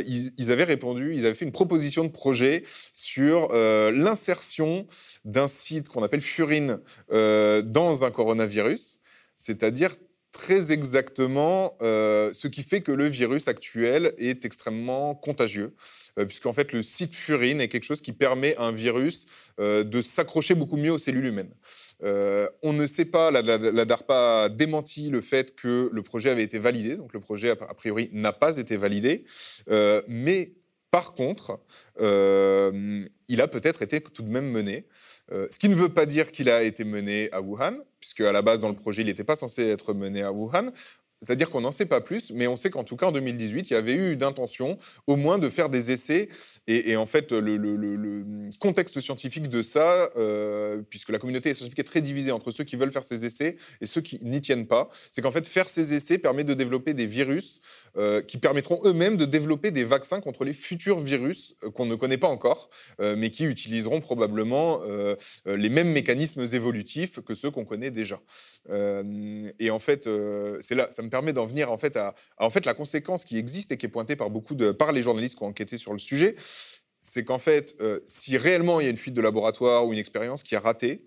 Ils, 0.06 0.32
ils, 0.38 0.52
avaient 0.52 0.64
répondu, 0.64 1.14
ils 1.14 1.26
avaient 1.26 1.34
fait 1.34 1.44
une 1.44 1.52
proposition 1.52 2.04
de 2.04 2.10
projet 2.10 2.62
sur 2.92 3.48
l'insertion 3.52 4.86
d'un 5.26 5.48
site 5.48 5.88
qu'on 5.88 6.02
appelle 6.02 6.20
Furine 6.20 6.78
euh, 7.12 7.60
dans 7.60 8.04
un 8.04 8.10
coronavirus, 8.10 9.00
c'est-à-dire 9.34 9.94
très 10.32 10.70
exactement 10.70 11.76
euh, 11.82 12.30
ce 12.32 12.46
qui 12.46 12.62
fait 12.62 12.80
que 12.80 12.92
le 12.92 13.08
virus 13.08 13.48
actuel 13.48 14.12
est 14.18 14.44
extrêmement 14.44 15.14
contagieux, 15.14 15.74
euh, 16.18 16.26
puisqu'en 16.26 16.52
fait 16.52 16.72
le 16.72 16.82
site 16.82 17.14
Furine 17.14 17.60
est 17.60 17.68
quelque 17.68 17.84
chose 17.84 18.02
qui 18.02 18.12
permet 18.12 18.54
à 18.56 18.64
un 18.64 18.72
virus 18.72 19.26
de 19.58 20.02
s'accrocher 20.02 20.54
beaucoup 20.54 20.76
mieux 20.76 20.92
aux 20.92 20.98
cellules 20.98 21.26
humaines. 21.26 21.52
On 22.02 22.72
ne 22.72 22.86
sait 22.86 23.06
pas, 23.06 23.30
la, 23.30 23.42
DARPA 23.84 24.44
a 24.44 24.48
démenti 24.48 25.10
le 25.10 25.20
fait 25.20 25.54
que 25.54 25.88
le 25.92 26.02
projet 26.02 26.30
avait 26.30 26.42
été 26.42 26.58
validé, 26.58 26.96
donc 26.96 27.12
le 27.12 27.20
projet 27.20 27.50
a 27.50 27.56
priori 27.56 28.10
n'a 28.12 28.32
pas 28.32 28.56
été 28.58 28.76
validé, 28.76 29.24
mais 30.08 30.52
par 30.96 31.12
contre, 31.12 31.60
euh, 32.00 33.04
il 33.28 33.42
a 33.42 33.48
peut-être 33.48 33.82
été 33.82 34.00
tout 34.00 34.22
de 34.22 34.30
même 34.30 34.50
mené. 34.50 34.86
Euh, 35.30 35.46
ce 35.50 35.58
qui 35.58 35.68
ne 35.68 35.74
veut 35.74 35.88
pas 35.88 36.06
dire 36.06 36.32
qu'il 36.32 36.48
a 36.48 36.62
été 36.62 36.84
mené 36.84 37.28
à 37.32 37.42
Wuhan, 37.42 37.74
puisque 38.00 38.22
à 38.22 38.32
la 38.32 38.40
base, 38.40 38.60
dans 38.60 38.70
le 38.70 38.76
projet, 38.76 39.02
il 39.02 39.06
n'était 39.06 39.22
pas 39.22 39.36
censé 39.36 39.68
être 39.68 39.92
mené 39.92 40.22
à 40.22 40.32
Wuhan. 40.32 40.70
C'est-à-dire 41.22 41.50
qu'on 41.50 41.62
n'en 41.62 41.72
sait 41.72 41.86
pas 41.86 42.02
plus, 42.02 42.30
mais 42.30 42.46
on 42.46 42.56
sait 42.56 42.68
qu'en 42.68 42.84
tout 42.84 42.96
cas 42.96 43.06
en 43.06 43.12
2018, 43.12 43.70
il 43.70 43.72
y 43.72 43.76
avait 43.76 43.94
eu 43.94 44.12
une 44.12 44.22
intention 44.22 44.76
au 45.06 45.16
moins 45.16 45.38
de 45.38 45.48
faire 45.48 45.70
des 45.70 45.90
essais. 45.90 46.28
Et, 46.66 46.96
en 46.96 47.06
fait, 47.06 47.32
le, 47.32 48.24
contexte 48.60 49.00
scientifique 49.00 49.48
de 49.48 49.62
ça, 49.62 50.10
euh, 50.16 50.82
puisque 50.90 51.10
la 51.10 51.18
communauté 51.18 51.54
scientifique 51.54 51.78
est 51.78 51.84
très 51.84 52.00
divisée 52.00 52.32
entre 52.32 52.50
ceux 52.50 52.64
qui 52.64 52.76
veulent 52.76 52.92
faire 52.92 53.04
ces 53.04 53.24
essais 53.24 53.56
et 53.80 53.86
ceux 53.86 54.02
qui 54.02 54.18
n'y 54.22 54.40
tiennent 54.40 54.66
pas, 54.66 54.88
c'est 55.10 55.22
qu'en 55.22 55.30
fait, 55.30 55.46
faire 55.46 55.68
ces 55.68 55.94
essais 55.94 56.18
permet 56.18 56.44
de 56.44 56.54
développer 56.54 56.92
des 56.92 57.06
virus 57.06 57.60
euh, 57.96 58.20
qui 58.20 58.36
permettront 58.36 58.80
eux-mêmes 58.84 59.16
de 59.16 59.24
développer 59.24 59.70
des 59.70 59.84
vaccins 59.84 60.20
contre 60.20 60.44
les 60.44 60.52
futurs 60.52 61.00
virus 61.00 61.54
euh, 61.64 61.70
qu'on 61.70 61.86
ne 61.86 61.94
connaît 61.94 62.18
pas 62.18 62.28
encore, 62.28 62.68
mais 62.98 63.30
qui 63.30 63.44
utiliseront 63.44 64.00
probablement 64.00 64.80
les 65.46 65.68
mêmes 65.68 65.90
mécanismes 65.90 66.42
évolutifs 66.52 67.20
que 67.20 67.34
ceux 67.34 67.50
qu'on 67.50 67.64
connaît 67.64 67.90
déjà. 67.90 68.20
et 68.68 69.70
en 69.70 69.78
fait, 69.78 70.08
c'est 70.60 70.74
là, 70.74 70.88
ça 70.90 71.02
me 71.02 71.08
permet 71.08 71.15
d'en 71.32 71.46
venir 71.46 71.70
en 71.70 71.78
fait 71.78 71.96
à, 71.96 72.14
en 72.38 72.50
fait 72.50 72.66
la 72.66 72.74
conséquence 72.74 73.24
qui 73.24 73.38
existe 73.38 73.72
et 73.72 73.76
qui 73.76 73.86
est 73.86 73.90
pointée 73.90 74.16
par 74.16 74.30
beaucoup 74.30 74.54
de 74.54 74.72
par 74.72 74.92
les 74.92 75.02
journalistes 75.02 75.36
qui 75.36 75.44
ont 75.44 75.48
enquêté 75.48 75.76
sur 75.78 75.92
le 75.92 75.98
sujet, 75.98 76.34
c'est 77.06 77.24
qu'en 77.24 77.38
fait, 77.38 77.74
euh, 77.80 78.00
si 78.04 78.36
réellement 78.36 78.80
il 78.80 78.84
y 78.84 78.86
a 78.86 78.90
une 78.90 78.96
fuite 78.96 79.14
de 79.14 79.20
laboratoire 79.20 79.86
ou 79.86 79.92
une 79.92 79.98
expérience 79.98 80.42
qui 80.42 80.56
a 80.56 80.60
raté, 80.60 81.04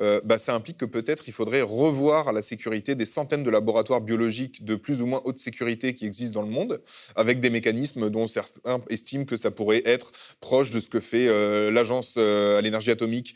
euh, 0.00 0.20
bah, 0.24 0.38
ça 0.38 0.54
implique 0.54 0.78
que 0.78 0.84
peut-être 0.84 1.24
il 1.28 1.32
faudrait 1.32 1.62
revoir 1.62 2.32
la 2.32 2.42
sécurité 2.42 2.94
des 2.94 3.04
centaines 3.04 3.44
de 3.44 3.50
laboratoires 3.50 4.00
biologiques 4.00 4.64
de 4.64 4.74
plus 4.74 5.02
ou 5.02 5.06
moins 5.06 5.20
haute 5.24 5.38
sécurité 5.38 5.94
qui 5.94 6.06
existent 6.06 6.40
dans 6.40 6.46
le 6.46 6.52
monde, 6.52 6.80
avec 7.16 7.40
des 7.40 7.50
mécanismes 7.50 8.08
dont 8.08 8.26
certains 8.26 8.80
estiment 8.88 9.24
que 9.24 9.36
ça 9.36 9.50
pourrait 9.50 9.82
être 9.84 10.12
proche 10.40 10.70
de 10.70 10.80
ce 10.80 10.88
que 10.88 11.00
fait 11.00 11.28
euh, 11.28 11.70
l'Agence 11.70 12.16
à 12.16 12.60
l'énergie 12.60 12.90
atomique 12.90 13.34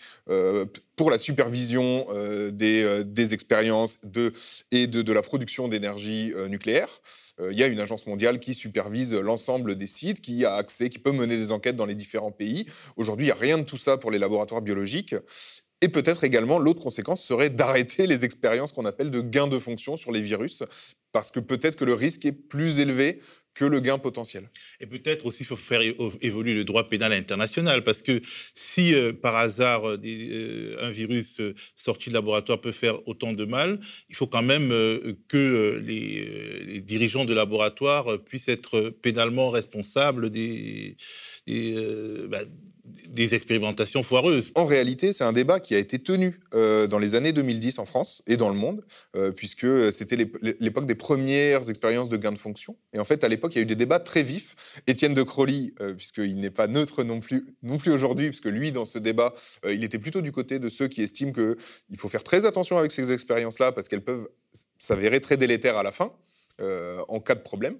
pour 0.97 1.11
la 1.11 1.19
supervision 1.19 2.07
des, 2.53 3.05
des, 3.05 3.35
expériences 3.35 4.01
et 4.71 4.87
de, 4.87 5.03
de 5.03 5.13
la 5.13 5.23
production 5.23 5.69
d'énergie 5.69 6.33
nucléaire. 6.49 6.89
Euh, 7.41 7.53
il 7.53 7.59
y 7.59 7.63
a 7.63 7.67
une 7.67 7.81
agence 7.81 8.07
mondiale 8.07 8.39
qui 8.39 8.55
supervise 8.55 9.15
l'ensemble 9.15 9.77
des 9.77 9.87
sites, 9.87 10.21
qui 10.21 10.45
a 10.45 10.55
accès, 10.55 10.89
qui 10.89 10.99
peut 10.99 11.13
mener 11.13 11.37
des 11.37 11.53
enquêtes 11.53 11.77
dans 11.77 11.87
les 11.87 11.95
différents 11.95 12.33
pays. 12.33 12.67
Aujourd'hui, 12.97 13.27
il 13.27 13.29
n'y 13.29 13.33
a 13.33 13.41
rien 13.41 13.59
de 13.59 13.65
tout 13.65 13.77
ça 13.77 13.99
pour 13.99 14.11
les 14.11 14.19
laboratoires 14.19 14.63
biologiques. 14.63 15.15
Et 15.83 15.89
peut-être 15.89 16.25
également, 16.25 16.59
l'autre 16.59 16.83
conséquence 16.83 17.23
serait 17.23 17.51
d'arrêter 17.51 18.07
les 18.07 18.25
expériences 18.25 18.73
qu'on 18.73 18.87
appelle 18.87 19.11
de 19.11 19.21
gain 19.21 19.47
de 19.47 19.59
fonction 19.59 19.97
sur 19.97 20.11
les 20.11 20.23
virus, 20.23 20.63
parce 21.17 21.31
que 21.31 21.41
peut-être 21.41 21.77
que 21.77 21.87
le 21.87 21.95
risque 21.95 22.27
est 22.27 22.33
plus 22.33 22.79
élevé 22.79 23.21
que 23.55 23.65
le 23.65 23.81
gain 23.81 23.97
potentiel. 23.97 24.51
Et 24.81 24.87
peut-être 24.87 25.25
aussi 25.25 25.45
faut 25.45 25.57
faire 25.57 25.81
évoluer 26.21 26.53
le 26.53 26.63
droit 26.63 26.91
pénal 26.91 27.11
international, 27.15 27.85
parce 27.85 28.03
que 28.03 28.21
si 28.55 28.93
euh, 28.93 29.15
par 29.15 29.35
hasard 29.35 29.89
euh, 29.89 29.97
euh, 30.05 30.77
un 30.87 30.91
virus 30.91 31.41
sorti 31.75 32.11
de 32.11 32.15
laboratoire 32.15 32.61
peut 32.61 32.71
faire 32.71 32.97
autant 33.09 33.33
de 33.33 33.47
mal, 33.47 33.81
il 34.11 34.15
faut 34.15 34.27
quand 34.27 34.43
même 34.43 34.69
que 35.27 35.81
les, 35.83 36.83
dirigeants 36.83 37.25
de 37.25 37.33
laboratoire 37.33 38.23
puissent 38.23 38.49
être 38.49 38.91
pénalement 38.91 39.49
responsables 39.49 40.29
des, 40.29 40.99
bah, 42.29 42.43
des 43.17 43.35
expérimentations 43.35 44.05
foireuses. 44.05 44.53
En 44.55 44.67
réalité, 44.67 45.13
c'est 45.13 45.25
un 45.25 45.33
débat 45.33 45.59
qui 45.59 45.75
a 45.75 45.79
été 45.79 45.99
tenu 45.99 46.39
euh, 46.55 46.87
dans 46.87 46.99
les 46.99 47.17
années 47.17 47.33
2010 47.33 47.81
en 47.81 47.87
France 47.87 48.23
et 48.29 48.37
dans 48.37 48.49
le 48.49 48.55
monde, 48.55 48.85
euh, 49.17 49.33
puisque 49.33 49.67
c'était 49.93 50.17
l'époque 50.61 50.87
des 50.87 50.95
premières 50.95 51.69
expériences 51.69 52.09
de 52.09 52.17
gain 52.17 52.31
de 52.31 52.39
fonction. 52.39 52.77
Et 52.93 53.01
en 53.01 53.05
fait, 53.05 53.25
à 53.25 53.29
l'époque, 53.29 53.55
il 53.55 53.59
y 53.59 53.61
a 53.61 53.63
eu 53.63 53.67
des 53.67 53.75
débats 53.75 53.99
très 53.99 54.23
vifs. 54.23 54.55
Étienne 54.87 55.15
de 55.15 55.23
Crowley, 55.23 55.73
euh, 55.81 55.95
puisqu'il 55.95 56.37
n'est 56.37 56.51
pas 56.51 56.69
neutre 56.69 57.03
non 57.03 57.19
plus, 57.19 57.47
non 57.63 57.79
plus 57.79 57.91
aujourd'hui, 57.91 58.29
puisque 58.29 58.47
lui, 58.47 58.71
dans 58.71 58.85
ce 58.85 58.99
débat, 58.99 59.35
il 59.69 59.83
était 59.83 59.99
plutôt 59.99 60.21
du 60.21 60.31
côté 60.31 60.59
de 60.59 60.69
ceux 60.69 60.87
qui 60.87 61.03
estiment 61.03 61.33
qu'il 61.33 61.97
faut 61.97 62.09
faire 62.09 62.23
très 62.23 62.45
attention 62.45 62.77
avec 62.77 62.93
ces 62.93 63.11
expériences-là, 63.11 63.73
parce 63.73 63.89
qu'elles 63.89 64.05
peuvent 64.05 64.29
s'avérer 64.79 65.21
très 65.21 65.37
délétères 65.37 65.79
à 65.79 65.83
la 65.83 65.91
fin. 65.91 66.13
en 67.09 67.21
cas 67.21 67.35
de 67.35 67.41
problème. 67.41 67.77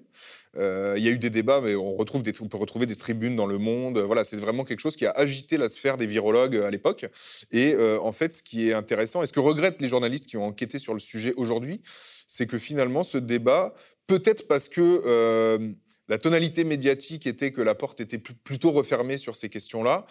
Euh, 0.57 0.95
il 0.97 1.03
y 1.03 1.07
a 1.07 1.11
eu 1.11 1.17
des 1.17 1.29
débats, 1.29 1.61
mais 1.61 1.75
on, 1.75 1.95
retrouve 1.95 2.23
des, 2.23 2.33
on 2.41 2.47
peut 2.47 2.57
retrouver 2.57 2.85
des 2.85 2.95
tribunes 2.95 3.35
dans 3.35 3.45
le 3.45 3.57
monde. 3.57 3.99
Voilà, 3.99 4.23
c'est 4.23 4.37
vraiment 4.37 4.63
quelque 4.63 4.79
chose 4.79 4.95
qui 4.95 5.05
a 5.05 5.11
agité 5.11 5.57
la 5.57 5.69
sphère 5.69 5.97
des 5.97 6.07
virologues 6.07 6.55
euh, 6.55 6.67
à 6.67 6.71
l'époque. 6.71 7.05
Et 7.51 7.73
euh, 7.73 7.99
en 8.01 8.11
fait, 8.11 8.33
ce 8.33 8.41
qui 8.41 8.69
est 8.69 8.73
intéressant, 8.73 9.23
et 9.23 9.27
ce 9.27 9.33
que 9.33 9.39
regrettent 9.39 9.81
les 9.81 9.87
journalistes 9.87 10.27
qui 10.27 10.37
ont 10.37 10.45
enquêté 10.45 10.79
sur 10.79 10.93
le 10.93 10.99
sujet 10.99 11.33
aujourd'hui, 11.37 11.81
c'est 12.27 12.47
que 12.47 12.57
finalement, 12.57 13.03
ce 13.03 13.17
débat, 13.17 13.73
peut-être 14.07 14.47
parce 14.47 14.69
que 14.69 15.75
la 16.09 16.17
tonalité 16.17 16.63
médiatique 16.63 17.27
était 17.27 17.51
que 17.51 17.61
la 17.61 17.75
porte 17.75 17.99
était 17.99 18.17
plutôt 18.17 18.71
refermée 18.71 19.17
sur 19.17 19.35
ces 19.35 19.49
questions-là, 19.49 20.05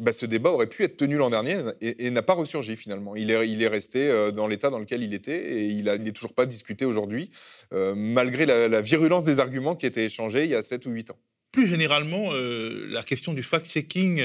bah, 0.00 0.12
ce 0.14 0.24
débat 0.24 0.50
aurait 0.50 0.68
pu 0.68 0.82
être 0.82 0.96
tenu 0.96 1.16
l'an 1.16 1.30
dernier 1.30 1.58
et, 1.82 2.10
n'a 2.10 2.22
pas 2.22 2.32
ressurgi 2.32 2.74
finalement. 2.74 3.14
Il 3.16 3.30
est, 3.30 3.48
il 3.48 3.62
est 3.62 3.68
resté 3.68 4.10
euh, 4.10 4.30
dans 4.30 4.46
l'état 4.46 4.70
dans 4.70 4.78
lequel 4.78 5.04
il 5.04 5.12
était 5.14 5.52
et 5.52 5.66
il 5.66 5.84
n'est 5.84 6.12
toujours 6.12 6.34
pas 6.34 6.46
discuté 6.46 6.86
aujourd'hui, 6.86 7.30
euh, 7.72 7.94
malgré 7.94 8.46
la, 8.46 8.80
virulence 8.80 9.24
des 9.24 9.40
arguments 9.40 9.76
qui 9.76 9.84
étaient 9.84 10.06
échangés 10.06 10.44
il 10.44 10.50
y 10.50 10.54
a 10.54 10.62
7 10.62 10.86
ou 10.86 10.90
8 10.90 11.10
ans. 11.10 11.18
Plus 11.52 11.66
généralement, 11.66 12.30
euh, 12.32 12.86
la 12.88 13.02
question 13.02 13.34
du 13.34 13.42
fact-checking, 13.42 14.22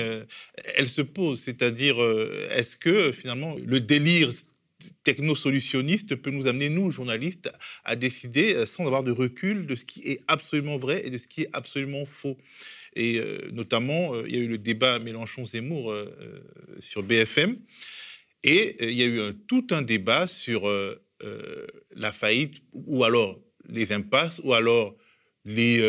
elle 0.76 0.88
se 0.88 1.02
pose, 1.02 1.42
c'est-à-dire 1.44 1.98
est-ce 2.52 2.78
que 2.78 3.12
finalement 3.12 3.56
le 3.64 3.82
délire 3.82 4.32
technosolutionniste 5.04 6.16
peut 6.16 6.30
nous 6.30 6.48
amener, 6.48 6.70
nous, 6.70 6.90
journalistes, 6.92 7.52
à 7.84 7.96
décider 7.96 8.66
sans 8.66 8.86
avoir 8.86 9.04
de 9.04 9.12
recul 9.12 9.66
de 9.66 9.76
ce 9.76 9.84
qui 9.84 10.02
est 10.08 10.22
absolument 10.28 10.78
vrai 10.78 11.06
et 11.06 11.10
de 11.10 11.18
ce 11.18 11.28
qui 11.28 11.42
est 11.42 11.50
absolument 11.54 12.06
faux? 12.06 12.38
Et 12.96 13.20
euh, 13.20 13.50
notamment, 13.52 14.16
euh, 14.16 14.24
il 14.28 14.36
y 14.36 14.38
a 14.38 14.42
eu 14.42 14.48
le 14.48 14.58
débat 14.58 15.00
Mélenchon-Zemmour 15.00 15.92
euh, 15.92 16.42
sur 16.80 17.04
BFM. 17.04 17.58
Et 18.44 18.76
il 18.80 18.94
y 18.94 19.04
a 19.04 19.08
eu 19.08 19.34
tout 19.48 19.68
un 19.72 19.82
débat 19.82 20.28
sur 20.28 20.72
la 21.96 22.12
faillite, 22.12 22.62
ou 22.74 23.04
alors 23.04 23.40
les 23.68 23.92
impasses, 23.92 24.40
ou 24.44 24.54
alors 24.54 24.96
les, 25.46 25.80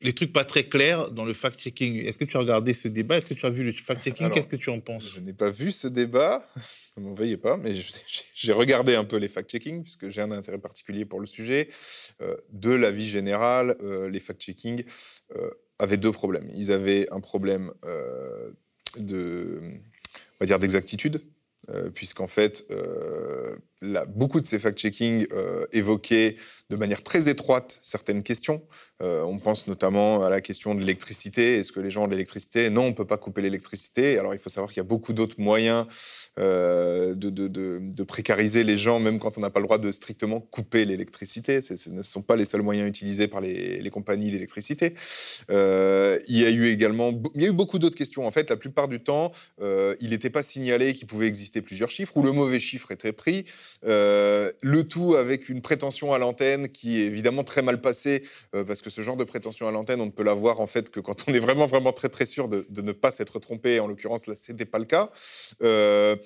les 0.00 0.12
trucs 0.12 0.32
pas 0.32 0.44
très 0.44 0.64
clairs 0.64 1.12
dans 1.12 1.24
le 1.24 1.34
fact-checking. 1.34 2.04
Est-ce 2.04 2.18
que 2.18 2.24
tu 2.24 2.36
as 2.36 2.40
regardé 2.40 2.74
ce 2.74 2.88
débat? 2.88 3.18
Est-ce 3.18 3.26
que 3.26 3.34
tu 3.34 3.46
as 3.46 3.50
vu 3.50 3.62
le 3.62 3.72
fact-checking? 3.72 4.28
Qu'est-ce 4.30 4.48
que 4.48 4.56
tu 4.56 4.70
en 4.70 4.80
penses? 4.80 5.12
Je 5.14 5.20
n'ai 5.20 5.34
pas 5.34 5.52
vu 5.52 5.70
ce 5.70 5.86
débat, 5.86 6.44
ne 6.98 7.04
m'en 7.04 7.14
veuillez 7.14 7.36
pas, 7.36 7.56
mais 7.56 7.74
j'ai 8.34 8.52
regardé 8.52 8.94
un 8.94 9.04
peu 9.04 9.16
les 9.16 9.28
fact-checking, 9.28 9.82
puisque 9.82 10.10
j'ai 10.10 10.20
un 10.20 10.30
intérêt 10.30 10.58
particulier 10.58 11.04
pour 11.04 11.20
le 11.20 11.26
sujet. 11.26 11.68
Euh, 12.20 12.36
de 12.50 12.70
la 12.70 12.90
vie 12.90 13.08
générale, 13.08 13.76
euh, 13.82 14.08
les 14.08 14.20
fact-checking 14.20 14.84
euh, 15.36 15.50
avaient 15.78 15.96
deux 15.96 16.12
problèmes. 16.12 16.50
Ils 16.54 16.72
avaient 16.72 17.08
un 17.10 17.20
problème 17.20 17.72
de, 18.98 19.60
on 19.62 20.36
va 20.40 20.46
dire, 20.46 20.58
d'exactitude, 20.58 21.22
puisqu'en 21.94 22.26
fait, 22.26 22.66
beaucoup 24.08 24.40
de 24.40 24.46
ces 24.46 24.58
fact-checking 24.58 25.26
euh, 25.32 25.64
évoquaient 25.72 26.36
de 26.70 26.76
manière 26.76 27.02
très 27.02 27.28
étroite 27.28 27.78
certaines 27.82 28.22
questions. 28.22 28.62
Euh, 29.00 29.22
on 29.22 29.38
pense 29.38 29.66
notamment 29.68 30.24
à 30.24 30.30
la 30.30 30.40
question 30.40 30.74
de 30.74 30.80
l'électricité. 30.80 31.56
Est-ce 31.56 31.72
que 31.72 31.80
les 31.80 31.90
gens 31.90 32.04
ont 32.04 32.06
de 32.06 32.12
l'électricité? 32.12 32.70
Non, 32.70 32.82
on 32.82 32.88
ne 32.88 32.92
peut 32.92 33.06
pas 33.06 33.16
couper 33.16 33.42
l'électricité. 33.42 34.18
Alors 34.18 34.34
il 34.34 34.40
faut 34.40 34.50
savoir 34.50 34.70
qu'il 34.70 34.78
y 34.78 34.80
a 34.80 34.88
beaucoup 34.88 35.12
d'autres 35.12 35.40
moyens 35.40 35.86
euh, 36.38 37.14
de, 37.14 38.02
précariser 38.02 38.64
les 38.64 38.78
gens, 38.78 39.00
même 39.00 39.18
quand 39.18 39.36
on 39.38 39.40
n'a 39.40 39.50
pas 39.50 39.60
le 39.60 39.66
droit 39.66 39.78
de 39.78 39.92
strictement 39.92 40.40
couper 40.40 40.84
l'électricité. 40.84 41.60
Ce 41.60 41.90
ne 41.90 42.02
sont 42.02 42.22
pas 42.22 42.36
les 42.36 42.44
seuls 42.44 42.62
moyens 42.62 42.88
utilisés 42.88 43.28
par 43.28 43.40
les, 43.40 43.88
compagnies 43.90 44.30
d'électricité. 44.30 44.94
il 45.48 46.38
y 46.38 46.44
a 46.44 46.50
eu 46.50 46.66
également 46.66 47.10
il 47.34 47.42
y 47.42 47.46
a 47.46 47.48
eu 47.48 47.52
beaucoup 47.52 47.78
d'autres 47.78 47.96
questions. 47.96 48.26
En 48.26 48.30
fait, 48.30 48.50
la 48.50 48.56
plupart 48.56 48.88
du 48.88 49.00
temps, 49.00 49.30
il 49.60 50.10
n'était 50.10 50.30
pas 50.30 50.42
signalé 50.42 50.94
qu'il 50.94 51.06
pouvait 51.06 51.26
exister 51.26 51.62
plusieurs 51.62 51.90
chiffres 51.90 52.16
ou 52.16 52.22
le 52.22 52.32
mauvais 52.32 52.60
chiffre 52.60 52.90
était 52.92 53.12
pris. 53.12 53.44
Euh, 53.84 54.52
le 54.62 54.86
tout 54.86 55.14
avec 55.14 55.48
une 55.48 55.62
prétention 55.62 56.12
à 56.12 56.18
l'antenne 56.18 56.68
qui 56.68 57.00
est 57.00 57.06
évidemment 57.06 57.44
très 57.44 57.62
mal 57.62 57.80
passée, 57.80 58.22
euh, 58.54 58.64
parce 58.64 58.82
que 58.82 58.90
ce 58.90 59.02
genre 59.02 59.16
de 59.16 59.24
prétention 59.24 59.68
à 59.68 59.70
l'antenne, 59.70 60.00
on 60.00 60.06
ne 60.06 60.10
peut 60.10 60.24
l'avoir 60.24 60.60
en 60.60 60.66
fait 60.66 60.90
que 60.90 61.00
quand 61.00 61.24
on 61.28 61.34
est 61.34 61.38
vraiment, 61.38 61.66
vraiment 61.66 61.92
très, 61.92 62.08
très 62.08 62.26
sûr 62.26 62.48
de, 62.48 62.66
ne 62.80 62.92
pas 62.92 63.10
s'être 63.10 63.38
trompé. 63.38 63.80
En 63.80 63.86
l'occurrence, 63.86 64.26
là, 64.26 64.34
ce 64.34 64.52
n'était 64.52 64.64
pas 64.64 64.78
le 64.78 64.84
cas. 64.84 65.10
Euh, 65.62 66.16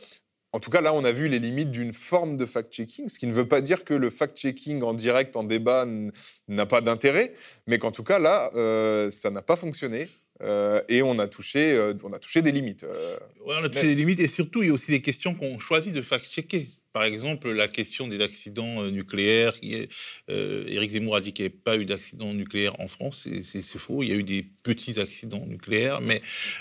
en 0.53 0.61
tout 0.61 0.71
cas, 0.71 0.83
là, 0.83 0.93
on 0.93 1.05
a 1.05 1.13
vu 1.13 1.29
les 1.29 1.39
limites 1.39 1.71
d'une 1.71 1.95
forme 1.95 2.37
de 2.37 2.45
fact-checking, 2.45 3.09
ce 3.09 3.19
qui 3.19 3.27
ne 3.27 3.33
veut 3.33 3.49
pas 3.49 3.63
dire 3.63 3.85
que 3.85 3.95
le 3.95 4.11
fact-checking 4.11 4.83
en 4.83 4.93
direct, 4.93 5.35
en 5.35 5.45
débat, 5.45 5.87
n'a 6.47 6.67
pas 6.67 6.83
d'intérêt, 6.83 7.33
mais 7.67 7.79
qu'en 7.79 7.91
tout 7.91 8.03
cas, 8.03 8.19
là, 8.19 8.51
ça 9.11 9.31
n'a 9.31 9.41
pas 9.41 9.57
fonctionné. 9.57 10.11
et 10.91 11.01
on 11.01 11.19
a 11.19 11.27
touché, 11.27 11.95
on 12.05 12.13
a 12.13 12.19
touché 12.19 12.43
des 12.43 12.53
limites. 12.53 12.85
On 13.47 13.51
a 13.51 13.69
touché 13.71 13.87
des 13.87 13.95
limites, 13.95 14.21
et 14.21 14.29
surtout, 14.29 14.63
il 14.63 14.69
y 14.69 14.71
a 14.71 14.75
aussi 14.75 14.91
des 14.91 15.01
questions 15.01 15.35
qu'on 15.35 15.59
choisit 15.59 15.95
de 15.95 16.03
fact-checker. 16.03 16.69
Par 16.93 17.05
exemple, 17.05 17.51
la 17.51 17.69
question 17.69 18.07
des 18.07 18.21
accidents 18.21 18.83
euh, 18.83 18.91
nucléaires. 18.91 19.55
Euh, 20.29 20.65
Éric 20.67 20.91
Zemmour 20.91 21.17
a 21.17 21.23
dit 21.23 21.33
qu'il 21.33 21.47
n'y 21.47 21.51
avait 21.51 21.59
pas 21.59 21.79
eu 21.79 21.87
d'accident 21.87 22.35
nucléaire 22.35 22.79
en 22.81 22.89
France. 22.89 23.27
C'est 23.45 23.63
faux. 23.79 24.03
Il 24.03 24.11
y 24.11 24.13
a 24.13 24.17
eu 24.17 24.23
des 24.23 24.45
petits 24.63 25.01
accidents 25.01 25.47
nucléaires. 25.47 26.03
Mais 26.03 26.21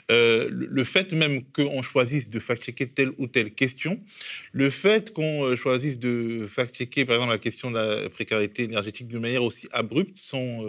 euh, 0.09 0.47
le 0.49 0.83
fait 0.85 1.11
même 1.11 1.43
qu'on 1.43 1.81
choisisse 1.81 2.29
de 2.29 2.39
fact-checker 2.39 2.87
telle 2.87 3.11
ou 3.17 3.27
telle 3.27 3.51
question, 3.51 3.99
le 4.53 4.69
fait 4.69 5.11
qu'on 5.11 5.53
choisisse 5.57 5.99
de 5.99 6.45
fact-checker, 6.47 7.03
par 7.03 7.15
exemple, 7.15 7.33
la 7.33 7.37
question 7.37 7.69
de 7.69 7.75
la 7.75 8.09
précarité 8.09 8.63
énergétique 8.63 9.09
de 9.09 9.19
manière 9.19 9.43
aussi 9.43 9.67
abrupte, 9.71 10.15
sont 10.15 10.65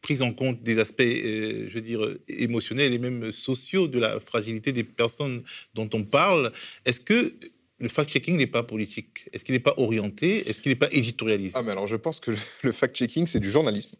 prises 0.00 0.22
en 0.22 0.32
compte 0.32 0.62
des 0.62 0.78
aspects, 0.78 1.02
je 1.02 1.72
veux 1.72 1.80
dire, 1.80 2.08
émotionnels 2.28 2.92
et 2.92 2.98
même 2.98 3.32
sociaux 3.32 3.88
de 3.88 3.98
la 3.98 4.20
fragilité 4.20 4.72
des 4.72 4.84
personnes 4.84 5.42
dont 5.74 5.88
on 5.92 6.04
parle. 6.04 6.52
Est-ce 6.84 7.00
que 7.00 7.34
le 7.78 7.88
fact-checking 7.88 8.36
n'est 8.36 8.46
pas 8.46 8.62
politique 8.62 9.28
Est-ce 9.32 9.44
qu'il 9.44 9.54
n'est 9.54 9.60
pas 9.60 9.74
orienté? 9.76 10.48
Est-ce 10.48 10.60
qu'il 10.60 10.72
n'est 10.72 10.76
pas 10.76 10.90
éditorialiste? 10.92 11.56
Ah, 11.56 11.62
mais 11.62 11.72
alors 11.72 11.86
je 11.86 11.96
pense 11.96 12.20
que 12.20 12.32
le 12.62 12.72
fact-checking, 12.72 13.26
c'est 13.26 13.40
du 13.40 13.50
journalisme. 13.50 13.96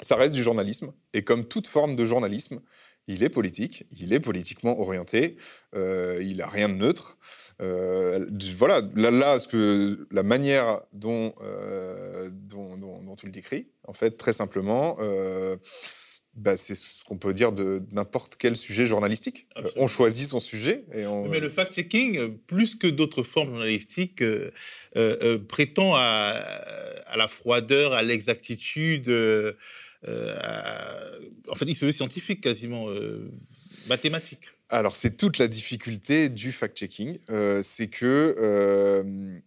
Ça 0.00 0.16
reste 0.16 0.34
du 0.34 0.42
journalisme. 0.42 0.92
Et 1.12 1.22
comme 1.22 1.44
toute 1.44 1.66
forme 1.66 1.96
de 1.96 2.04
journalisme, 2.04 2.60
il 3.08 3.22
est 3.22 3.30
politique, 3.30 3.84
il 3.90 4.12
est 4.12 4.20
politiquement 4.20 4.78
orienté, 4.80 5.36
euh, 5.74 6.18
il 6.22 6.36
n'a 6.38 6.46
rien 6.46 6.68
de 6.68 6.74
neutre. 6.74 7.18
Euh, 7.60 8.26
voilà, 8.56 8.82
là, 8.94 9.10
là 9.10 9.40
ce 9.40 9.48
que, 9.48 10.06
la 10.12 10.22
manière 10.22 10.82
dont, 10.92 11.32
euh, 11.42 12.30
dont, 12.30 12.76
dont, 12.76 13.02
dont, 13.02 13.16
tu 13.16 13.26
le 13.26 13.32
décris, 13.32 13.66
en 13.84 13.94
fait, 13.94 14.12
très 14.12 14.32
simplement, 14.32 14.96
bah, 16.38 16.56
c'est 16.56 16.76
ce 16.76 17.02
qu'on 17.04 17.16
peut 17.16 17.34
dire 17.34 17.52
de 17.52 17.82
n'importe 17.92 18.36
quel 18.38 18.56
sujet 18.56 18.86
journalistique. 18.86 19.46
Euh, 19.56 19.68
on 19.76 19.88
choisit 19.88 20.28
son 20.28 20.40
sujet. 20.40 20.84
Et 20.94 21.04
on... 21.04 21.28
Mais 21.28 21.40
le 21.40 21.50
fact-checking, 21.50 22.38
plus 22.46 22.76
que 22.76 22.86
d'autres 22.86 23.24
formes 23.24 23.50
journalistiques, 23.50 24.22
euh, 24.22 24.50
euh, 24.96 25.38
prétend 25.38 25.94
à, 25.96 26.00
à, 27.06 27.16
la 27.16 27.26
froideur, 27.28 27.92
à 27.92 28.02
l'exactitude. 28.02 29.08
En 30.06 31.54
fait, 31.54 31.66
il 31.66 31.74
se 31.74 31.86
veut 31.86 31.92
scientifique 31.92 32.40
quasiment, 32.40 32.86
mathématique. 33.88 34.48
Alors, 34.70 34.94
c'est 34.94 35.16
toute 35.16 35.38
la 35.38 35.48
difficulté 35.48 36.28
du 36.28 36.52
fact-checking. 36.52 37.18
c'est 37.62 37.88
que 37.88 39.40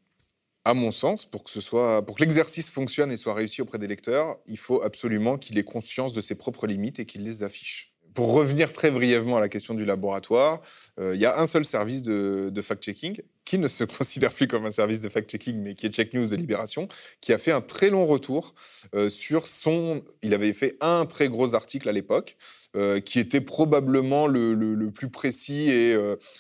à 0.64 0.74
mon 0.74 0.92
sens, 0.92 1.26
pour 1.26 1.44
que, 1.44 2.20
l'exercice 2.20 2.70
fonctionne 2.70 3.12
et 3.12 3.18
soit 3.18 3.34
réussi 3.34 3.62
auprès 3.62 3.80
des 3.80 3.88
lecteurs, 3.88 4.38
il 4.48 4.58
faut 4.58 4.82
absolument 4.84 5.38
qu'il 5.38 5.58
ait 5.58 5.64
conscience 5.64 6.14
de 6.14 6.22
ses 6.22 6.36
propres 6.36 6.68
limites 6.68 7.00
et 7.00 7.06
qu'il 7.06 7.24
les 7.24 7.44
affiche. 7.44 7.94
Pour 8.14 8.34
revenir 8.34 8.74
très 8.74 8.92
brièvement 8.92 9.38
à 9.38 9.40
la 9.40 9.48
question 9.48 9.74
du 9.74 9.86
laboratoire, 9.86 10.62
euh, 11.00 11.16
il 11.16 11.22
y 11.22 11.26
a 11.26 11.40
un 11.40 11.48
seul 11.48 11.64
service 11.64 12.04
de, 12.04 12.62
fact-checking 12.62 13.22
qui 13.46 13.58
ne 13.58 13.68
se 13.68 13.84
considère 13.98 14.32
plus 14.32 14.48
comme 14.48 14.66
un 14.66 14.72
service 14.72 15.02
de 15.02 15.10
fact-checking, 15.10 15.56
mais 15.56 15.76
qui 15.76 15.88
est 15.88 15.90
Check 15.90 16.14
News 16.14 16.28
de 16.28 16.36
Libération, 16.36 16.88
qui 17.22 17.34
a 17.34 17.38
fait 17.38 17.52
un 17.52 17.62
très 17.62 17.90
long 17.90 18.06
retour 18.06 18.54
euh, 18.94 19.10
sur 19.10 19.48
son... 19.48 20.04
Il 20.22 20.34
avait 20.34 20.54
fait 20.54 20.78
un 20.82 21.06
très 21.06 21.30
gros 21.30 21.56
article 21.56 21.88
à 21.90 21.94
l'époque, 21.94 22.38
euh, 22.76 23.00
qui 23.00 23.20
était 23.20 23.42
probablement 23.42 24.28
le, 24.28 24.90
plus 24.92 25.10
précis 25.10 25.70
et, 25.70 25.98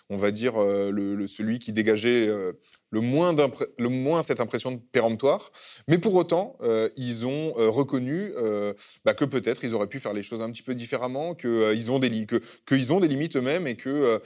on 0.10 0.18
va 0.18 0.32
dire, 0.32 0.60
le, 0.60 1.28
celui 1.28 1.60
qui 1.60 1.74
dégageait 1.74 2.30
le 2.92 3.90
moins, 3.90 4.22
cette 4.22 4.42
impression 4.42 4.72
de 4.72 4.80
péremptoire. 4.92 5.52
Mais 5.88 5.98
pour 5.98 6.14
autant, 6.16 6.58
euh, 6.62 6.90
ils 6.96 7.26
ont 7.26 7.54
euh, 7.58 7.70
reconnu 7.70 8.34
euh, 8.38 8.74
bah, 9.06 9.14
que 9.14 9.26
peut-être 9.26 9.64
ils 9.64 9.74
auraient 9.74 9.88
pu 9.88 10.00
faire 10.00 10.14
les 10.14 10.24
choses 10.24 10.42
un 10.42 10.52
petit 10.52 10.64
peu 10.64 10.76
différemment, 10.76 11.34
qu'ils 11.34 11.92
ont, 11.92 12.00
des 12.00 12.10
limites 12.10 13.36
eux-mêmes 13.36 13.68
et 13.68 13.76
que, 13.76 14.22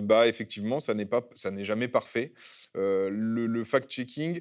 bah, 0.00 0.26
effectivement, 0.26 0.80
ça 0.80 0.94
n'est 0.94 1.64
jamais 1.64 1.88
parfait. 1.88 2.32
le, 2.74 3.64
fact-checking, 3.64 4.40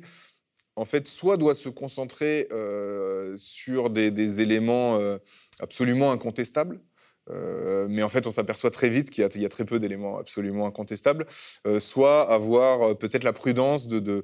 en 0.77 0.85
fait, 0.85 1.07
soit 1.07 1.37
doit 1.37 1.55
se 1.55 1.69
concentrer 1.69 2.47
sur 3.35 3.89
des 3.89 4.41
éléments 4.41 4.99
absolument 5.59 6.11
incontestables, 6.11 6.79
euh, 7.29 7.87
mais 7.89 8.03
en 8.03 8.09
fait, 8.09 8.27
on 8.27 8.31
s'aperçoit 8.31 8.71
très 8.71 8.89
vite 8.89 9.09
qu'il 9.09 9.23
y, 9.23 9.45
a 9.45 9.49
très 9.49 9.65
peu 9.65 9.79
d'éléments 9.79 10.17
absolument 10.17 10.67
incontestables. 10.67 11.25
Euh, 11.67 11.79
soit 11.79 12.29
avoir 12.31 12.81
euh, 12.81 12.93
peut-être 12.93 13.23
la 13.23 13.33
prudence 13.33 13.87
de, 13.87 14.23